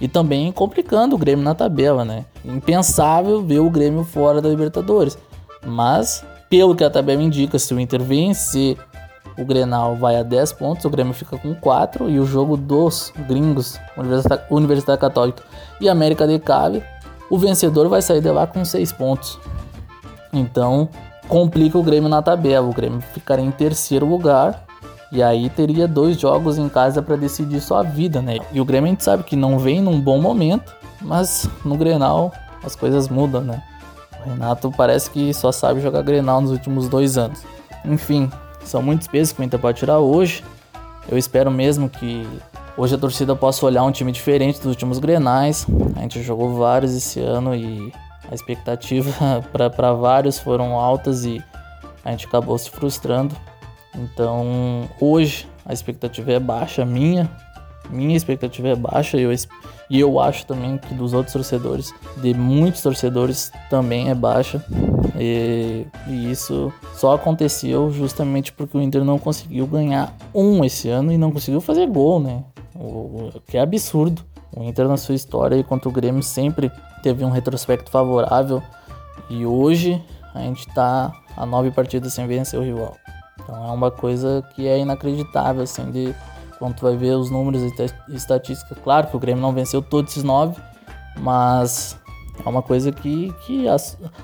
[0.00, 2.24] e também complicando o Grêmio na tabela, né?
[2.42, 5.18] Impensável ver o Grêmio fora da Libertadores.
[5.64, 8.76] Mas, pelo que a tabela indica, se o Inter vencer
[9.38, 13.12] o Grenal vai a 10 pontos, o Grêmio fica com 4 e o jogo dos
[13.28, 15.44] gringos, Universidade, Universidade Católica
[15.80, 16.82] e América de Cali,
[17.30, 19.38] o vencedor vai sair de lá com 6 pontos.
[20.32, 20.88] Então,
[21.28, 22.66] complica o Grêmio na tabela.
[22.66, 24.64] O Grêmio ficaria em terceiro lugar
[25.12, 28.38] e aí teria dois jogos em casa para decidir sua vida, né?
[28.52, 32.32] E o Grêmio a gente sabe que não vem num bom momento, mas no Grenal
[32.64, 33.62] as coisas mudam, né?
[34.24, 37.42] O Renato parece que só sabe jogar Grenal nos últimos dois anos.
[37.84, 38.30] Enfim,
[38.64, 40.44] são muitos pesos que o Inter pode tirar hoje.
[41.08, 42.26] Eu espero mesmo que
[42.78, 45.66] Hoje a torcida possa olhar um time diferente dos últimos grenais.
[45.96, 47.92] A gente jogou vários esse ano e
[48.30, 51.42] a expectativa para vários foram altas e
[52.04, 53.34] a gente acabou se frustrando.
[53.92, 57.28] Então hoje a expectativa é baixa, minha.
[57.90, 59.32] Minha expectativa é baixa e eu,
[59.90, 64.64] e eu acho também que dos outros torcedores, de muitos torcedores, também é baixa.
[65.18, 71.12] E, e, isso só aconteceu justamente porque o Inter não conseguiu ganhar um esse ano
[71.12, 72.44] e não conseguiu fazer gol, né?
[72.74, 74.22] O, que é absurdo.
[74.54, 76.70] O Inter na sua história contra o Grêmio sempre
[77.02, 78.62] teve um retrospecto favorável
[79.28, 80.02] e hoje
[80.34, 82.96] a gente está a nove partidas sem vencer o rival.
[83.42, 86.14] Então é uma coisa que é inacreditável, assim, de
[86.58, 88.78] quando tu vai ver os números e estatísticas.
[88.82, 90.60] Claro que o Grêmio não venceu todos esses nove,
[91.18, 91.98] mas
[92.44, 93.66] é uma coisa que, que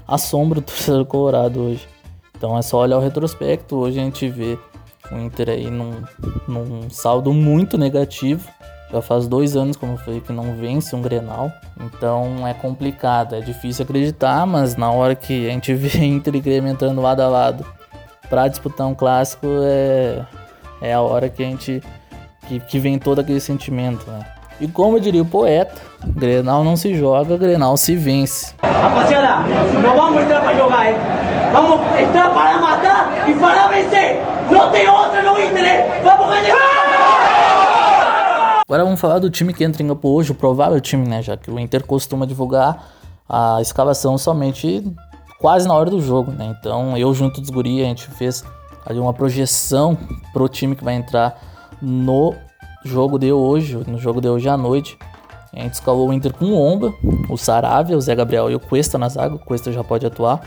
[0.06, 1.88] assombra o torcedor colorado hoje.
[2.36, 3.76] Então é só olhar o retrospecto.
[3.76, 4.58] Hoje a gente vê
[5.10, 6.02] o Inter aí num,
[6.46, 8.48] num saldo muito negativo.
[8.90, 11.50] Já faz dois anos, como eu falei, que não vence um Grenal.
[11.80, 16.40] Então é complicado, é difícil acreditar, mas na hora que a gente vê Inter e
[16.40, 17.64] Grêmio entrando lado a lado
[18.28, 20.24] para disputar um clássico, é,
[20.80, 21.82] é a hora que a gente.
[22.46, 24.20] Que, que vem todo aquele sentimento, né?
[24.60, 25.74] E como diria o poeta,
[26.06, 28.54] Grenal não se joga, Grenal se vence.
[28.62, 29.48] Rapaziada,
[29.82, 30.96] não vamos entrar para jogar, hein?
[31.52, 34.22] Vamos entrar para matar e para vencer!
[34.50, 36.54] Não tem outra no Inter, Vamos ganhar!
[38.66, 41.20] Agora vamos falar do time que entra em campo hoje, o provável time, né?
[41.20, 42.78] Já que o Inter costuma divulgar
[43.28, 44.84] a escalação somente
[45.40, 46.56] quase na hora do jogo, né?
[46.58, 48.44] Então eu junto dos guri, a gente fez
[48.86, 49.98] ali uma projeção
[50.32, 51.38] pro time que vai entrar
[51.84, 52.34] no
[52.84, 54.96] jogo de hoje, no jogo de hoje à noite.
[55.52, 56.92] A gente escalou o Inter com o Omba,
[57.28, 59.36] o Saravia, o Zé Gabriel e o Cuesta na zaga.
[59.36, 60.40] O Cuesta já pode atuar.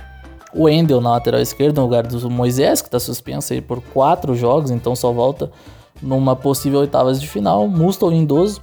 [0.54, 4.36] O Endel na lateral esquerda, no lugar do Moisés, que está suspenso aí por quatro
[4.36, 5.52] jogos, então só volta
[6.02, 7.68] numa possível oitavas de final.
[7.68, 8.62] Musto Lindoso,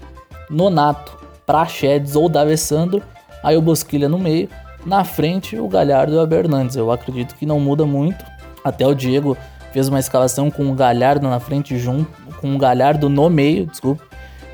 [0.51, 3.03] Nonato, Prachedes ou D'Alessandro.
[3.43, 4.49] Aí o Bosquilha no meio.
[4.85, 6.77] Na frente, o Galhardo e o Abernandes.
[6.77, 8.25] Eu acredito que não muda muito.
[8.63, 9.37] Até o Diego
[9.75, 12.09] fez uma escalação com o Galhardo na frente junto,
[12.41, 14.05] com o Galhardo no meio, desculpa,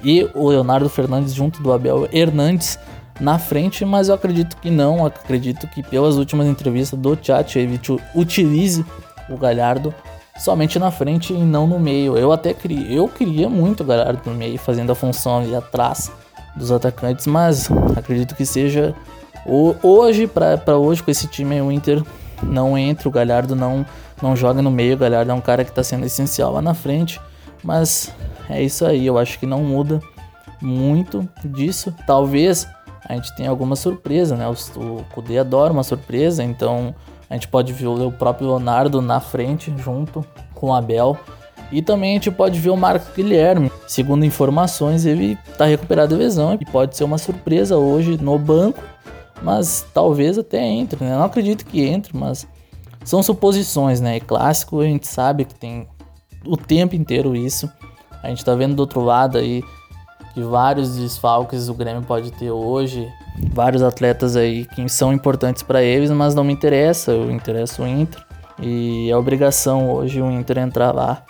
[0.02, 2.78] e o Leonardo Fernandes junto do Abel Hernandes
[3.20, 8.82] na frente, mas eu acredito que não, acredito que pelas últimas entrevistas do Tchatchevich utilize
[9.28, 9.94] o Galhardo
[10.38, 12.16] somente na frente e não no meio.
[12.16, 16.10] Eu até queria, eu queria muito o Galhardo no meio, fazendo a função ali atrás
[16.56, 18.94] dos atacantes, mas acredito que seja
[19.82, 22.02] hoje para hoje com esse time o Inter
[22.42, 23.84] não entra, o Galhardo não
[24.22, 26.74] não joga no meio, o Galhardo é um cara que está sendo essencial lá na
[26.74, 27.18] frente,
[27.64, 28.12] mas
[28.50, 30.00] é isso aí, eu acho que não muda
[30.60, 31.94] muito disso.
[32.06, 32.68] Talvez
[33.08, 34.46] a gente tenha alguma surpresa, né?
[34.46, 36.94] O, o Kudê adora uma surpresa, então
[37.28, 40.24] a gente pode ver o próprio Leonardo na frente, junto
[40.54, 41.18] com o Abel.
[41.72, 43.70] E também a gente pode ver o Marcos Guilherme.
[43.86, 48.82] Segundo informações, ele está recuperado de lesão e pode ser uma surpresa hoje no banco,
[49.42, 51.12] mas talvez até entre, né?
[51.12, 52.46] Eu não acredito que entre, mas
[53.04, 54.16] são suposições, né?
[54.16, 55.88] E clássico a gente sabe que tem
[56.46, 57.70] o tempo inteiro isso.
[58.22, 59.62] A gente tá vendo do outro lado aí
[60.34, 63.08] que vários desfalques o Grêmio pode ter hoje,
[63.52, 67.88] vários atletas aí que são importantes para eles, mas não me interessa, eu interesso o
[67.88, 68.24] Inter.
[68.62, 71.24] E é obrigação hoje o Inter entrar lá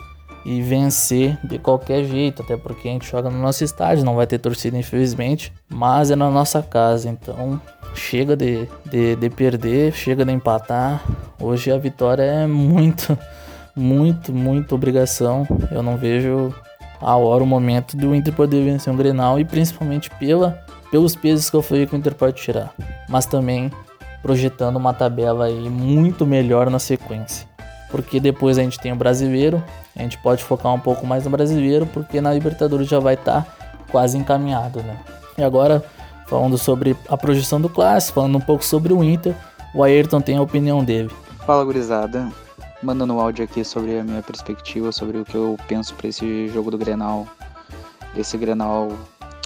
[0.44, 4.26] e vencer de qualquer jeito, até porque a gente joga no nosso estádio, não vai
[4.26, 7.60] ter torcida infelizmente, mas é na nossa casa, então
[7.94, 11.02] chega de, de, de perder, chega de empatar.
[11.38, 13.18] Hoje a vitória é muito,
[13.74, 15.46] muito, muito obrigação.
[15.70, 16.54] Eu não vejo
[17.00, 21.48] a hora, o momento do Inter poder vencer um Grenal e principalmente pela, pelos pesos
[21.48, 22.72] que eu falei que o Inter pode tirar.
[23.08, 23.70] Mas também
[24.22, 27.48] projetando uma tabela aí muito melhor na sequência.
[27.90, 29.62] Porque depois a gente tem o brasileiro,
[29.96, 33.42] a gente pode focar um pouco mais no brasileiro, porque na Libertadores já vai estar
[33.42, 33.46] tá
[33.90, 34.96] quase encaminhado, né?
[35.36, 35.84] E agora,
[36.26, 39.34] falando sobre a projeção do clássico, falando um pouco sobre o Inter,
[39.74, 41.10] o Ayrton tem a opinião dele.
[41.44, 42.30] Fala, gurizada
[42.82, 46.48] mandando um áudio aqui sobre a minha perspectiva, sobre o que eu penso para esse
[46.48, 47.26] jogo do Grenal.
[48.16, 48.90] Esse Grenal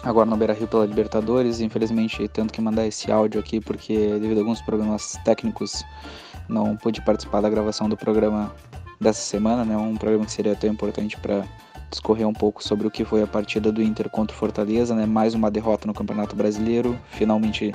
[0.02, 4.40] agora no Beira-Rio pela Libertadores, infelizmente tendo que mandar esse áudio aqui porque devido a
[4.40, 5.83] alguns problemas técnicos
[6.48, 8.52] não pude participar da gravação do programa
[9.00, 9.76] dessa semana, né?
[9.76, 11.44] Um programa que seria tão importante para
[11.90, 15.07] discorrer um pouco sobre o que foi a partida do Inter contra o Fortaleza, né?
[15.07, 17.74] Mais uma derrota no Campeonato Brasileiro, finalmente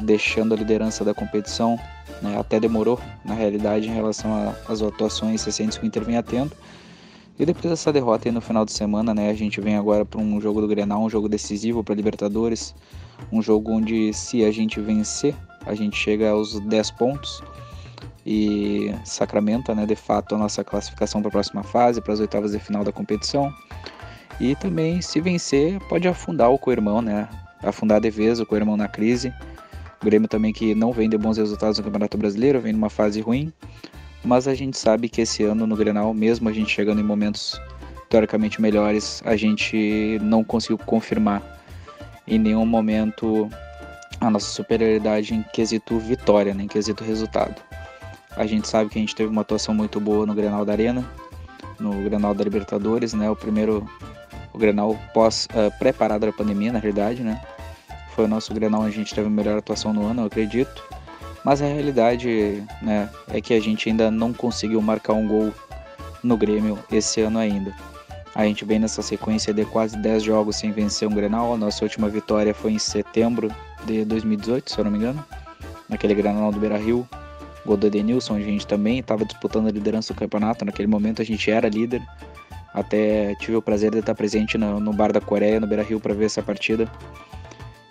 [0.00, 1.78] deixando a liderança da competição
[2.22, 2.38] né?
[2.38, 6.52] Até demorou, na realidade, em relação às atuações recentes que o Inter vem atendo.
[7.38, 10.20] E depois dessa derrota aí no final de semana, né, a gente vem agora para
[10.20, 12.74] um jogo do Grenal, um jogo decisivo para Libertadores,
[13.30, 17.40] um jogo onde se a gente vencer, a gente chega aos 10 pontos
[18.30, 22.52] e sacramenta, né, de fato a nossa classificação para a próxima fase, para as oitavas
[22.52, 23.52] de final da competição.
[24.38, 27.26] E também se vencer, pode afundar o co-irmão, né,
[27.62, 29.32] afundar de vez o co-irmão na crise
[30.00, 33.20] o Grêmio também que não vem de bons resultados no Campeonato Brasileiro, vem numa fase
[33.20, 33.52] ruim.
[34.24, 37.60] Mas a gente sabe que esse ano no Grenal, mesmo a gente chegando em momentos
[38.08, 41.42] teoricamente melhores, a gente não conseguiu confirmar
[42.26, 43.50] em nenhum momento
[44.20, 47.67] a nossa superioridade em quesito vitória, né, em quesito resultado.
[48.38, 51.04] A gente sabe que a gente teve uma atuação muito boa no Grenal da Arena,
[51.78, 53.86] no Grenal da Libertadores, né, o primeiro
[54.52, 57.40] o Grenal pós uh, preparado da pandemia, na realidade, né?
[58.18, 60.82] foi o nosso Grenal onde a gente teve a melhor atuação no ano, eu acredito.
[61.44, 65.54] Mas a realidade né, é que a gente ainda não conseguiu marcar um gol
[66.20, 67.72] no Grêmio esse ano ainda.
[68.34, 71.54] A gente vem nessa sequência de quase 10 jogos sem vencer um Grenal.
[71.54, 73.52] A nossa última vitória foi em setembro
[73.84, 75.24] de 2018, se eu não me engano.
[75.88, 77.08] Naquele Grenal do Beira-Rio.
[77.68, 80.64] Gol do Edenilson, a gente também estava disputando a liderança do campeonato.
[80.64, 82.02] Naquele momento a gente era líder.
[82.72, 86.14] Até tive o prazer de estar presente no, no Bar da Coreia, no Beira-Rio, para
[86.14, 86.90] ver essa partida.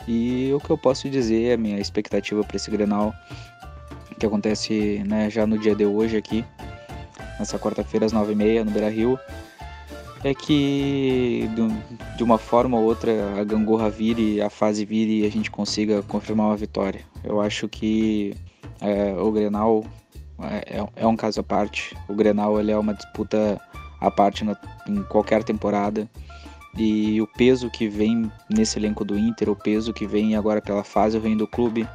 [0.08, 3.14] E o que eu posso dizer, a minha expectativa para esse Grenal,
[4.20, 6.44] que acontece né, já no dia de hoje aqui,
[7.38, 9.20] nessa quarta-feira às 9h30 no Beira Rio,
[10.24, 11.48] é que
[12.16, 16.02] de uma forma ou outra a gangorra vire, a fase vire e a gente consiga
[16.02, 17.02] confirmar uma vitória.
[17.24, 18.34] Eu acho que
[18.82, 19.86] é, o Grenal
[20.40, 21.96] é, é, um caso à parte.
[22.08, 23.60] O Grenal ele é uma disputa
[24.00, 24.56] à parte na,
[24.88, 26.08] em qualquer temporada.
[26.78, 30.84] E o peso que vem nesse elenco do Inter, o peso que vem agora pela
[30.84, 31.88] fase ruim do clube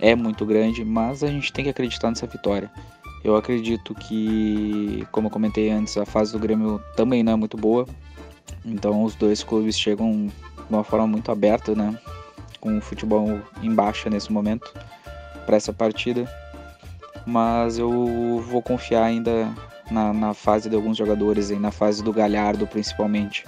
[0.00, 2.70] é muito grande, mas a gente tem que acreditar nessa vitória.
[3.22, 7.56] Eu acredito que, como eu comentei antes, a fase do Grêmio também não é muito
[7.56, 7.86] boa.
[8.64, 10.32] Então os dois clubes chegam de
[10.74, 11.96] uma forma muito aberta, né?
[12.58, 14.72] Com o futebol em baixa nesse momento
[15.50, 16.32] para essa partida.
[17.26, 19.52] Mas eu vou confiar ainda
[19.90, 23.44] na, na fase de alguns jogadores, e na fase do Galhardo principalmente.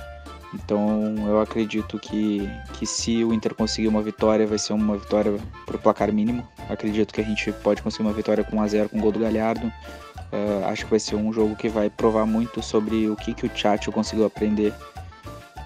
[0.53, 5.39] Então eu acredito que, que se o Inter conseguir uma vitória, vai ser uma vitória
[5.65, 6.47] por placar mínimo.
[6.69, 9.67] Acredito que a gente pode conseguir uma vitória com 1x0 com o gol do Galhardo.
[9.69, 13.47] Uh, acho que vai ser um jogo que vai provar muito sobre o que, que
[13.47, 14.75] o Tchatcho conseguiu aprender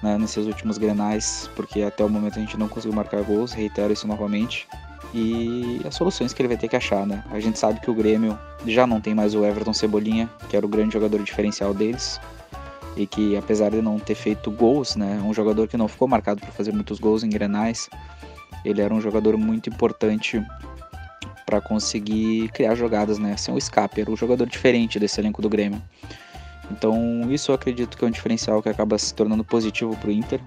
[0.03, 3.92] né, nesses últimos grenais, porque até o momento a gente não conseguiu marcar gols, reitero
[3.92, 4.68] isso novamente.
[5.14, 7.25] E as soluções que ele vai ter que achar, né?
[7.31, 10.66] A gente sabe que o Grêmio já não tem mais o Everton Cebolinha, que era
[10.66, 12.21] o grande jogador diferencial deles
[12.97, 16.40] e que apesar de não ter feito gols, né, um jogador que não ficou marcado
[16.40, 17.90] por fazer muitos gols em Grenais,
[18.64, 20.42] ele era um jogador muito importante
[21.45, 25.49] para conseguir criar jogadas, né, ser um escape, era um jogador diferente desse elenco do
[25.49, 25.81] Grêmio.
[26.71, 30.12] Então isso eu acredito que é um diferencial que acaba se tornando positivo para o
[30.12, 30.40] Inter.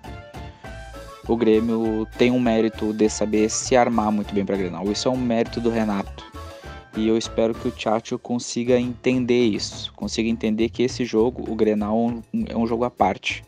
[1.29, 4.91] O Grêmio tem um mérito de saber se armar muito bem para Grenal.
[4.91, 6.25] Isso é um mérito do Renato.
[6.97, 11.53] E eu espero que o Tchatcho consiga entender isso, consiga entender que esse jogo, o
[11.53, 12.15] Grenal,
[12.47, 13.43] é um jogo à parte.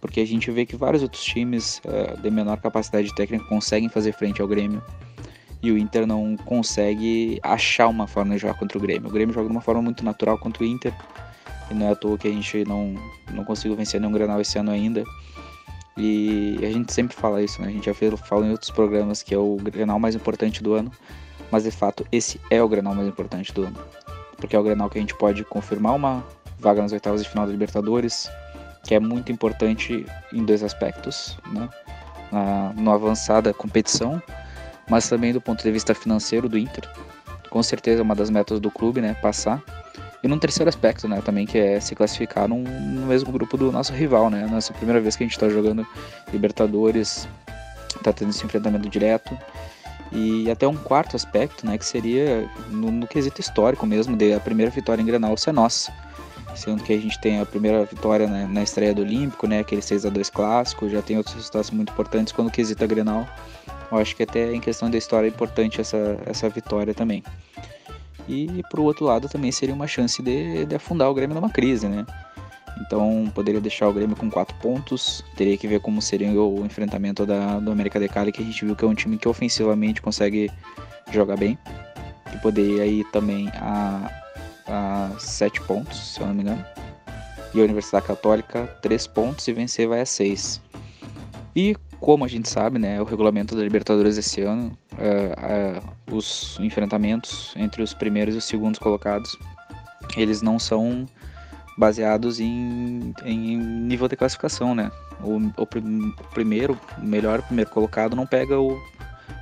[0.00, 4.12] Porque a gente vê que vários outros times uh, de menor capacidade técnica conseguem fazer
[4.12, 4.80] frente ao Grêmio.
[5.60, 9.08] E o Inter não consegue achar uma forma de jogar contra o Grêmio.
[9.08, 10.94] O Grêmio joga de uma forma muito natural contra o Inter.
[11.68, 12.94] E não é à toa que a gente não,
[13.32, 15.02] não conseguiu vencer nenhum Grenal esse ano ainda.
[15.98, 17.68] E a gente sempre fala isso, né?
[17.68, 20.92] A gente já falou em outros programas que é o Grenal mais importante do ano
[21.50, 23.78] mas de fato esse é o Grenal mais importante do ano.
[24.36, 26.24] Porque é o Grenal que a gente pode confirmar uma
[26.58, 28.30] vaga nas oitavas de final da Libertadores,
[28.84, 31.68] que é muito importante em dois aspectos, né?
[32.30, 34.22] Na, no avançada competição,
[34.88, 36.88] mas também do ponto de vista financeiro do Inter.
[37.50, 39.14] Com certeza é uma das metas do clube, né?
[39.14, 39.62] Passar.
[40.22, 41.20] E num terceiro aspecto, né?
[41.24, 44.46] Também que é se classificar num, no mesmo grupo do nosso rival, né?
[44.50, 45.86] Nossa primeira vez que a gente está jogando
[46.32, 47.28] Libertadores,
[48.02, 49.36] tá tendo esse enfrentamento direto.
[50.10, 54.40] E até um quarto aspecto, né, que seria no, no quesito histórico mesmo, de a
[54.40, 55.92] primeira vitória em Grenal ser nossa.
[56.54, 59.82] Sendo que a gente tem a primeira vitória né, na estreia do Olímpico, né, aquele
[59.82, 63.28] 6 a 2 clássico, já tem outros resultados muito importantes quando quesita Grenal.
[63.92, 67.22] Eu acho que até em questão da história é importante essa, essa vitória também.
[68.28, 71.88] E pro outro lado também seria uma chance de, de afundar o Grêmio numa crise,
[71.88, 72.04] né?
[72.80, 75.24] Então poderia deixar o Grêmio com 4 pontos.
[75.34, 78.64] Teria que ver como seria o enfrentamento da, do América de Cali, que a gente
[78.64, 80.50] viu que é um time que ofensivamente consegue
[81.10, 81.58] jogar bem.
[82.32, 84.10] E poderia ir também a,
[84.66, 86.64] a 7 pontos, se eu não me engano.
[87.54, 90.60] E a Universidade Católica 3 pontos e vencer vai a 6.
[91.56, 96.58] E como a gente sabe, né, o regulamento da Libertadores esse ano, uh, uh, os
[96.60, 99.36] enfrentamentos entre os primeiros e os segundos colocados,
[100.16, 101.06] eles não são
[101.76, 104.90] baseados em, em nível de classificação, né?
[105.22, 108.76] O, o, o primeiro, o melhor primeiro colocado não pega o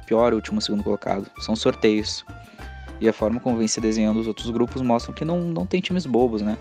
[0.06, 1.30] pior último segundo colocado.
[1.40, 2.24] São sorteios.
[3.00, 5.80] E a forma como vem se desenhando os outros grupos mostram que não, não tem
[5.80, 6.56] times bobos, né?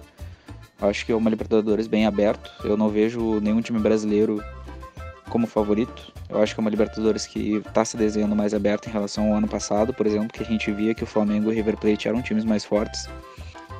[0.81, 2.51] Acho que é uma Libertadores bem aberto.
[2.63, 4.43] Eu não vejo nenhum time brasileiro
[5.29, 6.13] como favorito.
[6.29, 9.37] Eu acho que é uma Libertadores que está se desenhando mais aberto em relação ao
[9.37, 12.07] ano passado, por exemplo, que a gente via que o Flamengo e o River Plate
[12.07, 13.09] eram times mais fortes.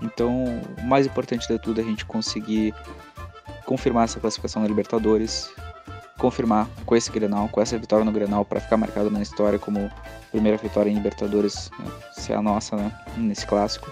[0.02, 0.46] Então,
[0.78, 2.74] o mais importante de tudo é a gente conseguir
[3.66, 5.50] confirmar essa classificação na Libertadores,
[6.18, 9.90] confirmar com esse Grenal, com essa vitória no Grenal, para ficar marcado na história como
[10.32, 13.92] primeira vitória em Libertadores, né, ser a nossa, né, nesse clássico.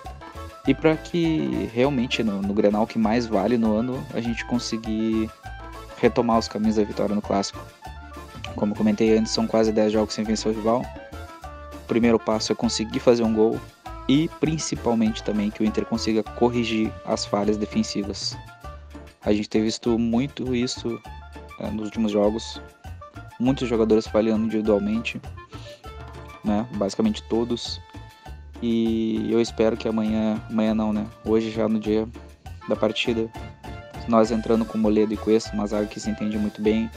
[0.68, 5.30] E para que realmente no, no Grenal que mais vale no ano, a gente conseguir
[6.04, 7.60] retomar os caminhos da vitória no clássico.
[8.58, 10.86] Como comentei antes, são quase 10 jogos sem vencer o rival.
[11.74, 13.58] O primeiro passo é conseguir fazer um gol,
[14.08, 18.38] e principalmente também que o Inter consiga corrigir as falhas defensivas.
[19.22, 21.02] A gente tem visto muito isso
[21.60, 22.62] é, nos últimos jogos,
[23.40, 25.22] muitos jogadores falhando individualmente,
[26.44, 26.68] né?
[26.76, 27.80] Basicamente todos.
[28.62, 31.08] E eu espero que amanhã, amanhã não, né?
[31.24, 32.06] Hoje já no dia
[32.68, 33.30] da partida,
[34.08, 36.90] nós entrando com Moledo e Cuesta, uma zaga que se entende muito bem.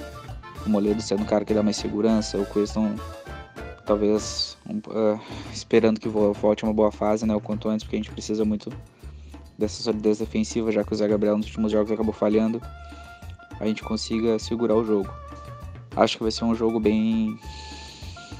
[0.65, 2.81] O Moledo sendo o cara que dá mais segurança, o Cuesta
[3.87, 5.21] talvez uh,
[5.53, 8.71] esperando que volte uma boa fase, né, o quanto antes, porque a gente precisa muito
[9.57, 12.61] dessa solidez defensiva, já que o Zé Gabriel nos últimos jogos acabou falhando,
[13.59, 15.09] a gente consiga segurar o jogo.
[15.95, 17.39] Acho que vai ser um jogo bem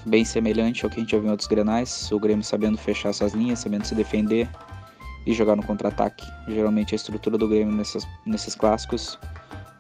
[0.05, 3.13] bem semelhante ao que a gente já viu em outros grenais, o Grêmio sabendo fechar
[3.13, 4.49] suas linhas, sabendo se defender
[5.27, 6.25] e jogar no contra-ataque.
[6.47, 9.19] Geralmente a estrutura do Grêmio nesses, nesses clássicos.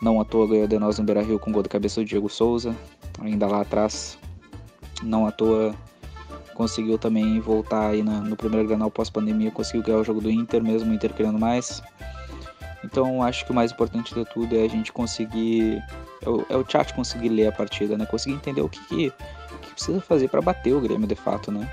[0.02, 2.76] Não à toa ganhou de nós no Beira-Rio com gol de cabeça do Diego Souza,
[3.20, 4.18] ainda lá atrás
[5.02, 5.74] não à toa
[6.54, 10.62] conseguiu também voltar aí no, no primeiro Granal pós-pandemia, conseguiu ganhar o jogo do Inter,
[10.62, 11.82] mesmo o Inter querendo mais.
[12.82, 15.82] Então acho que o mais importante de tudo é a gente conseguir
[16.22, 18.06] é o, é o chat conseguir ler a partida, né?
[18.06, 19.10] Conseguir entender o que, que,
[19.62, 21.68] que precisa fazer para bater o Grêmio de fato, né?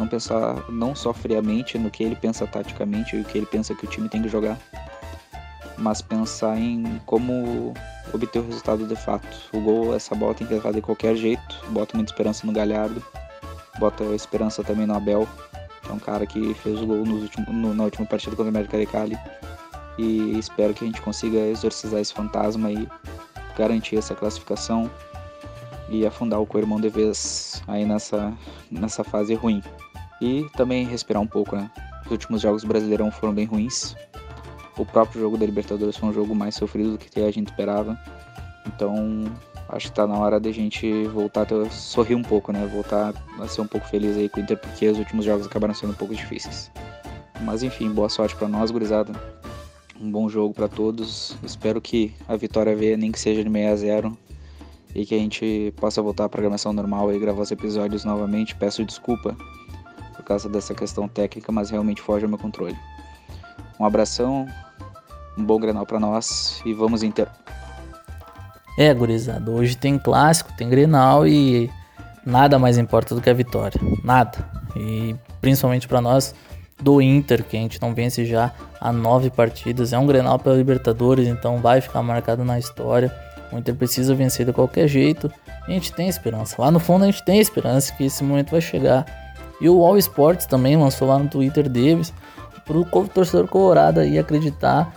[0.00, 3.74] Não pensar não só friamente no que ele pensa taticamente e o que ele pensa
[3.74, 4.58] que o time tem que jogar,
[5.76, 7.74] mas pensar em como
[8.10, 9.28] obter o resultado de fato.
[9.52, 11.62] O gol, essa bola tem que levar de qualquer jeito.
[11.68, 13.04] Bota muita esperança no Galhardo,
[13.78, 15.28] bota esperança também no Abel,
[15.82, 18.46] que é um cara que fez o gol no último, no, na última partida contra
[18.46, 19.18] o América de Cali.
[19.98, 22.88] E espero que a gente consiga exorcizar esse fantasma e
[23.54, 24.90] garantir essa classificação
[25.90, 28.32] e afundar o co-irmão de vez aí nessa,
[28.70, 29.62] nessa fase ruim.
[30.20, 31.70] E também respirar um pouco, né?
[32.04, 33.94] Os últimos jogos brasileirão foram bem ruins.
[34.76, 37.98] O próprio jogo da Libertadores foi um jogo mais sofrido do que a gente esperava.
[38.66, 39.24] Então,
[39.68, 42.66] acho que tá na hora da gente voltar a sorrir um pouco, né?
[42.66, 45.74] Voltar a ser um pouco feliz aí com o Inter, porque os últimos jogos acabaram
[45.74, 46.70] sendo um pouco difíceis.
[47.42, 49.12] Mas enfim, boa sorte para nós, gurizada.
[50.00, 51.36] Um bom jogo para todos.
[51.42, 54.18] Espero que a vitória venha, nem que seja de 6 a 0
[54.94, 58.56] e que a gente possa voltar à programação normal e gravar os episódios novamente.
[58.56, 59.36] Peço desculpa
[60.30, 62.76] causa dessa questão técnica, mas realmente foge ao meu controle.
[63.78, 64.46] Um abração,
[65.36, 67.28] um bom Grenal para nós e vamos Inter.
[68.78, 71.68] É, gurizada, hoje tem clássico, tem Grenal e
[72.24, 73.80] nada mais importa do que a vitória.
[74.04, 74.38] Nada.
[74.76, 76.32] E principalmente para nós
[76.80, 79.92] do Inter, que a gente não vence já há nove partidas.
[79.92, 83.12] É um Grenal pela Libertadores, então vai ficar marcado na história.
[83.50, 85.30] O Inter precisa vencer de qualquer jeito.
[85.66, 86.54] A gente tem esperança.
[86.56, 89.04] Lá no fundo a gente tem esperança que esse momento vai chegar.
[89.60, 92.12] E o All Sports também lançou lá no Twitter deles
[92.64, 94.94] pro torcedor colorado aí acreditar.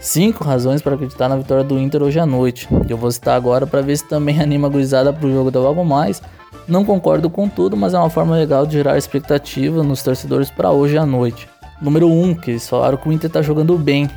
[0.00, 2.68] Cinco razões para acreditar na vitória do Inter hoje à noite.
[2.88, 5.84] Eu vou citar agora para ver se também anima a gurizada pro jogo da logo
[5.84, 6.22] mais.
[6.68, 10.70] Não concordo com tudo, mas é uma forma legal de gerar expectativa nos torcedores para
[10.70, 11.48] hoje à noite.
[11.80, 14.10] Número 1, um, que eles falaram que o Inter tá jogando bem.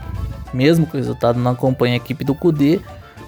[0.53, 2.79] Mesmo que o resultado não acompanhe a equipe do Kudê,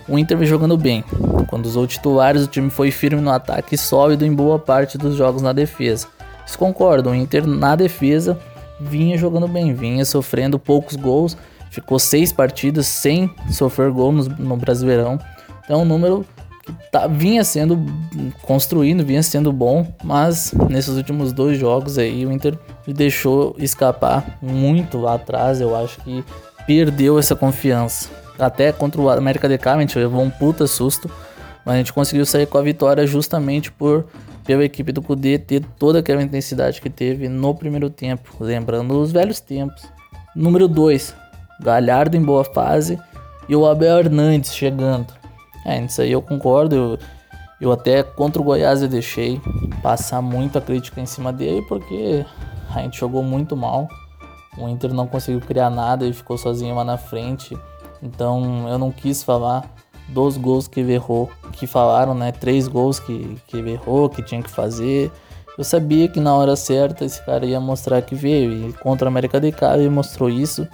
[0.07, 1.03] o Inter vem jogando bem.
[1.47, 5.15] Quando usou titulares, o time foi firme no ataque e sólido em boa parte dos
[5.15, 6.07] jogos na defesa.
[6.41, 8.37] Eles concordam, o Inter na defesa
[8.79, 11.37] vinha jogando bem, vinha sofrendo poucos gols,
[11.69, 15.19] ficou seis partidas sem sofrer gol no, no Brasileirão.
[15.63, 16.25] Então, é um número
[16.65, 17.79] que tá, vinha sendo
[18.41, 24.97] construído, vinha sendo bom, mas nesses últimos dois jogos aí o Inter deixou escapar muito
[24.99, 25.61] lá atrás.
[25.61, 26.23] Eu acho que
[26.65, 28.09] perdeu essa confiança.
[28.37, 31.09] Até contra o América de Cali a gente levou um puta susto,
[31.65, 34.05] mas a gente conseguiu sair com a vitória justamente por
[34.43, 39.11] pela equipe do Cudê ter toda aquela intensidade que teve no primeiro tempo, lembrando os
[39.11, 39.83] velhos tempos.
[40.35, 41.15] Número 2,
[41.61, 42.99] Galhardo em boa fase
[43.47, 45.13] e o Abel Hernandes chegando.
[45.65, 46.75] É, isso aí eu concordo.
[46.75, 46.99] Eu,
[47.59, 49.39] eu até contra o Goiás eu deixei
[49.83, 52.25] passar muito a crítica em cima dele porque
[52.73, 53.87] a gente jogou muito mal.
[54.57, 57.57] O Inter não conseguiu criar nada e ficou sozinho lá na frente.
[58.01, 59.63] Então eu não quis falar
[60.09, 62.31] dos gols que ele errou, que falaram, né?
[62.31, 65.11] Três gols que, que ele errou, que tinha que fazer.
[65.57, 68.69] Eu sabia que na hora certa esse cara ia mostrar que veio.
[68.69, 70.67] E contra a América de Cali ele mostrou isso.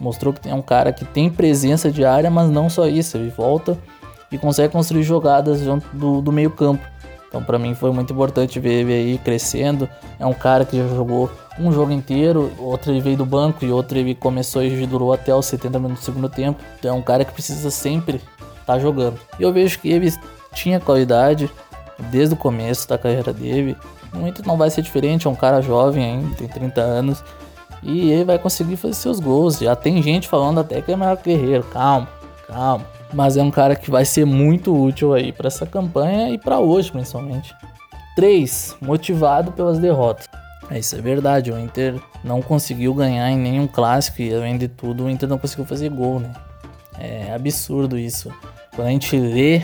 [0.00, 3.16] Mostrou que é um cara que tem presença de área, mas não só isso.
[3.16, 3.78] Ele volta
[4.30, 5.60] e consegue construir jogadas
[5.92, 6.82] do, do meio campo.
[7.28, 9.88] Então para mim foi muito importante ver ele aí crescendo.
[10.18, 13.70] É um cara que já jogou um jogo inteiro, outro ele veio do banco e
[13.70, 16.60] outro ele começou e durou até os 70 minutos do segundo tempo.
[16.78, 18.20] Então é um cara que precisa sempre
[18.66, 19.18] tá jogando.
[19.38, 20.12] E eu vejo que ele
[20.54, 21.50] tinha qualidade
[22.10, 23.76] desde o começo da carreira dele.
[24.12, 27.24] Muito não vai ser diferente, é um cara jovem ainda, tem 30 anos.
[27.82, 29.58] E ele vai conseguir fazer seus gols.
[29.58, 31.64] Já tem gente falando até que é maior guerreiro.
[31.64, 32.08] Calma,
[32.46, 32.84] calma.
[33.12, 36.58] Mas é um cara que vai ser muito útil aí para essa campanha e para
[36.60, 37.54] hoje, principalmente.
[38.14, 38.76] 3.
[38.80, 40.28] Motivado pelas derrotas.
[40.70, 44.68] É, isso é verdade, o Inter não conseguiu ganhar em nenhum clássico e além de
[44.68, 46.32] tudo o Inter não conseguiu fazer gol, né?
[46.98, 48.32] É absurdo isso.
[48.74, 49.62] Quando a gente lê,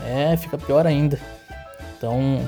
[0.00, 1.18] é, fica pior ainda.
[1.96, 2.40] Então,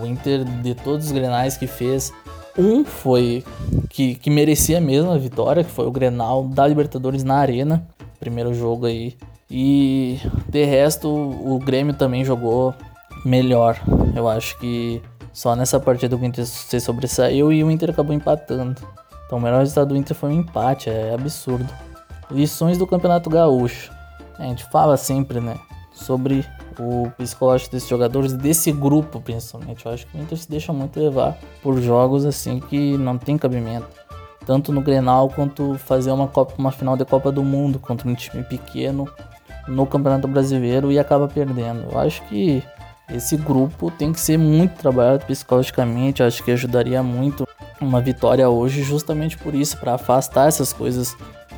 [0.00, 2.12] o Inter de todos os grenais que fez,
[2.56, 3.44] um foi
[3.90, 7.86] que, que merecia mesmo a vitória, que foi o Grenal da Libertadores na Arena,
[8.18, 9.16] primeiro jogo aí
[9.50, 12.74] e de resto, o Grêmio também jogou
[13.24, 13.80] melhor.
[14.14, 15.00] Eu acho que
[15.32, 18.82] só nessa partida o Inter se sobressaiu e o Inter acabou empatando.
[19.26, 21.72] Então o melhor resultado do Inter foi um empate, é absurdo.
[22.30, 23.92] Lições do Campeonato Gaúcho.
[24.38, 25.56] A gente fala sempre, né,
[25.92, 26.44] sobre
[26.78, 29.86] o psicológico desses jogadores, desse grupo principalmente.
[29.86, 33.38] Eu acho que o Inter se deixa muito levar por jogos assim que não tem
[33.38, 34.06] cabimento
[34.46, 38.14] tanto no Grenal quanto fazer uma, Copa, uma final de Copa do Mundo contra um
[38.14, 39.08] time pequeno
[39.66, 41.90] no Campeonato Brasileiro e acaba perdendo.
[41.90, 42.62] Eu acho que
[43.12, 47.46] esse grupo tem que ser muito trabalhado psicologicamente, acho que ajudaria muito
[47.80, 51.16] uma vitória hoje justamente por isso, para afastar essas coisas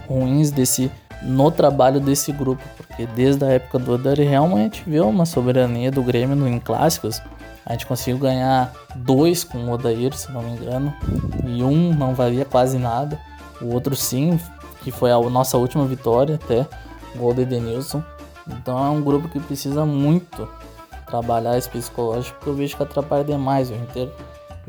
[0.08, 0.90] ruins desse
[1.22, 6.02] no trabalho desse grupo, porque desde a época do a gente viu uma soberania do
[6.02, 7.20] Grêmio em clássicos.
[7.66, 10.94] A gente conseguiu ganhar dois com o Odair, se não me engano,
[11.44, 13.20] e um não valia quase nada,
[13.60, 14.40] o outro sim,
[14.82, 16.66] que foi a nossa última vitória até,
[17.16, 18.02] gol de Edenilson.
[18.46, 20.48] Então é um grupo que precisa muito
[21.06, 24.08] trabalhar esse psicológico, porque eu vejo que atrapalha demais o Inter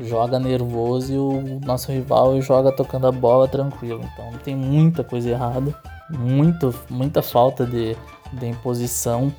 [0.00, 4.00] joga nervoso e o nosso rival joga tocando a bola tranquilo.
[4.12, 5.74] Então tem muita coisa errada,
[6.10, 7.96] muito, muita falta de,
[8.32, 9.32] de imposição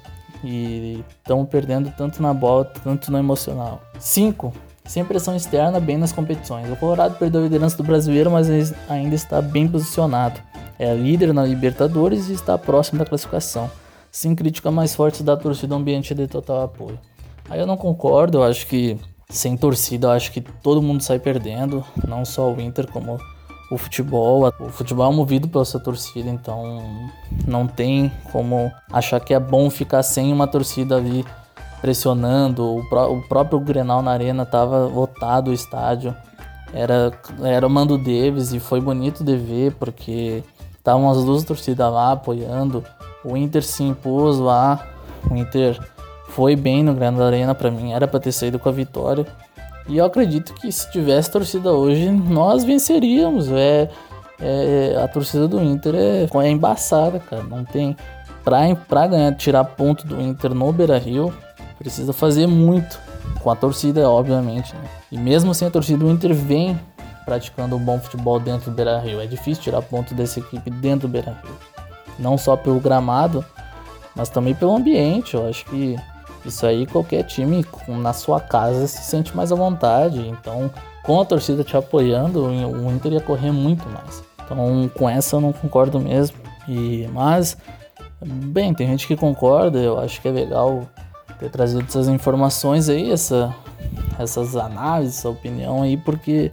[0.44, 3.82] e estão perdendo tanto na bola, tanto no emocional.
[4.00, 4.54] 5.
[4.86, 6.70] Sem pressão externa, bem nas competições.
[6.70, 8.50] O Colorado perdeu a liderança do brasileiro, mas
[8.90, 10.42] ainda está bem posicionado.
[10.78, 13.70] É líder na Libertadores e está próximo da classificação.
[14.12, 17.00] Sem crítica mais forte da torcida, ambiente de total apoio.
[17.50, 18.98] Aí eu não concordo, eu acho que
[19.32, 23.18] sem torcida, acho que todo mundo sai perdendo, não só o Inter, como
[23.72, 24.52] o futebol.
[24.60, 27.00] O futebol é movido pela sua torcida, então
[27.48, 31.26] não tem como achar que é bom ficar sem uma torcida ali
[31.80, 32.78] pressionando.
[32.78, 36.14] O, pró o próprio Grenal na Arena tava lotado o estádio.
[36.74, 37.12] Era,
[37.44, 40.44] era o Mando Davis e foi bonito de ver porque
[40.78, 42.84] estavam as duas torcidas lá apoiando.
[43.24, 44.88] O Inter se impôs lá.
[45.30, 45.80] O Inter
[46.36, 49.26] foi bem no Grande Arena para mim, era para ter saído com a vitória.
[49.88, 53.52] E eu acredito que se tivesse torcida hoje, nós venceríamos.
[53.52, 53.90] É,
[54.40, 57.44] é a torcida do Inter é, é embaçada, cara.
[57.44, 57.96] Não tem
[58.44, 61.34] pra, pra ganhar, tirar ponto do Inter no Beira-Rio,
[61.78, 63.00] precisa fazer muito
[63.42, 64.74] com a torcida, obviamente.
[64.76, 64.82] Né?
[65.12, 66.80] E mesmo sem a torcida, o Inter vem
[67.26, 69.20] praticando um bom futebol dentro do Beira-Rio.
[69.20, 71.58] É difícil tirar ponto dessa equipe dentro do Beira-Rio.
[72.18, 73.44] Não só pelo gramado,
[74.16, 75.34] mas também pelo ambiente.
[75.34, 75.98] Eu acho que
[76.46, 80.28] isso aí qualquer time na sua casa se sente mais à vontade.
[80.28, 80.72] Então,
[81.04, 84.24] com a torcida te apoiando, o Inter ia correr muito mais.
[84.44, 86.38] Então, com essa eu não concordo mesmo.
[86.68, 87.58] E mas
[88.24, 90.88] bem, tem gente que concorda, eu acho que é legal
[91.40, 93.54] ter trazido essas informações aí, essa,
[94.20, 96.52] essas análises, essa opinião aí, porque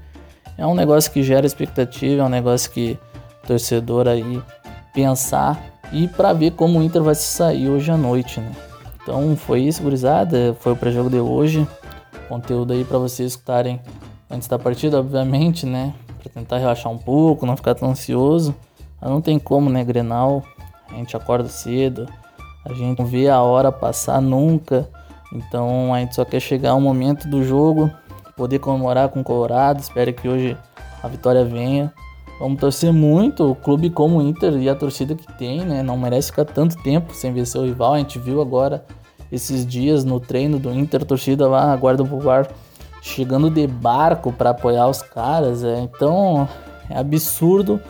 [0.57, 2.99] é um negócio que gera expectativa, é um negócio que
[3.45, 4.43] o torcedor aí
[4.95, 5.63] pensar
[5.93, 8.53] e para ver como o Inter vai se sair hoje à noite, né?
[9.09, 10.55] Então foi isso, gurizada.
[10.61, 11.67] Foi o pré-jogo de hoje.
[12.29, 13.81] Conteúdo aí para vocês escutarem
[14.31, 15.95] antes da partida, obviamente, né?
[16.23, 18.55] Pra tentar relaxar um pouco, não ficar tão ansioso.
[19.01, 20.43] Mas não tem como, né, Grenal?
[20.91, 22.07] A gente acorda cedo,
[22.67, 24.87] a gente não vê a hora passar nunca.
[25.33, 27.91] Então a gente só quer chegar ao momento do jogo,
[28.37, 29.81] poder comemorar com o Colorado.
[29.81, 30.55] Espero que hoje
[31.03, 31.91] a vitória venha.
[32.39, 33.53] Vamos torcer muito.
[33.53, 35.83] O clube como o Inter e a torcida que tem, né?
[35.83, 37.95] Não merece ficar tanto tempo sem vencer o rival.
[37.95, 38.85] A gente viu agora
[39.31, 42.49] esses dias no treino do Inter, torcida lá, a guarda popular
[43.01, 45.65] chegando de barco para apoiar os caras.
[45.65, 46.49] É, então
[46.89, 47.81] é absurdo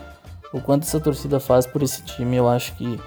[0.52, 2.36] o quanto essa torcida faz por esse time.
[2.36, 2.98] Eu acho que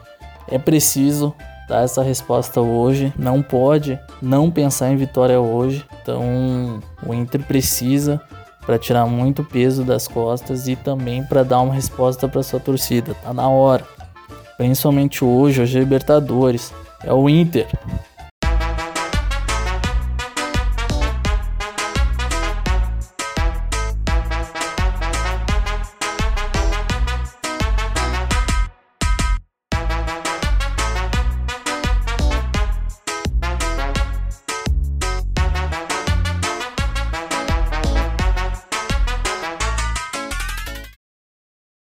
[0.48, 1.34] é preciso
[1.68, 3.14] dar essa resposta hoje.
[3.18, 5.86] Não pode não pensar em vitória hoje.
[6.02, 8.22] Então o Inter precisa
[8.66, 13.16] para tirar muito peso das costas e também para dar uma resposta para sua torcida.
[13.16, 13.84] Tá na hora.
[14.58, 16.72] Principalmente hoje, hoje é Libertadores.
[17.04, 17.68] É o Inter.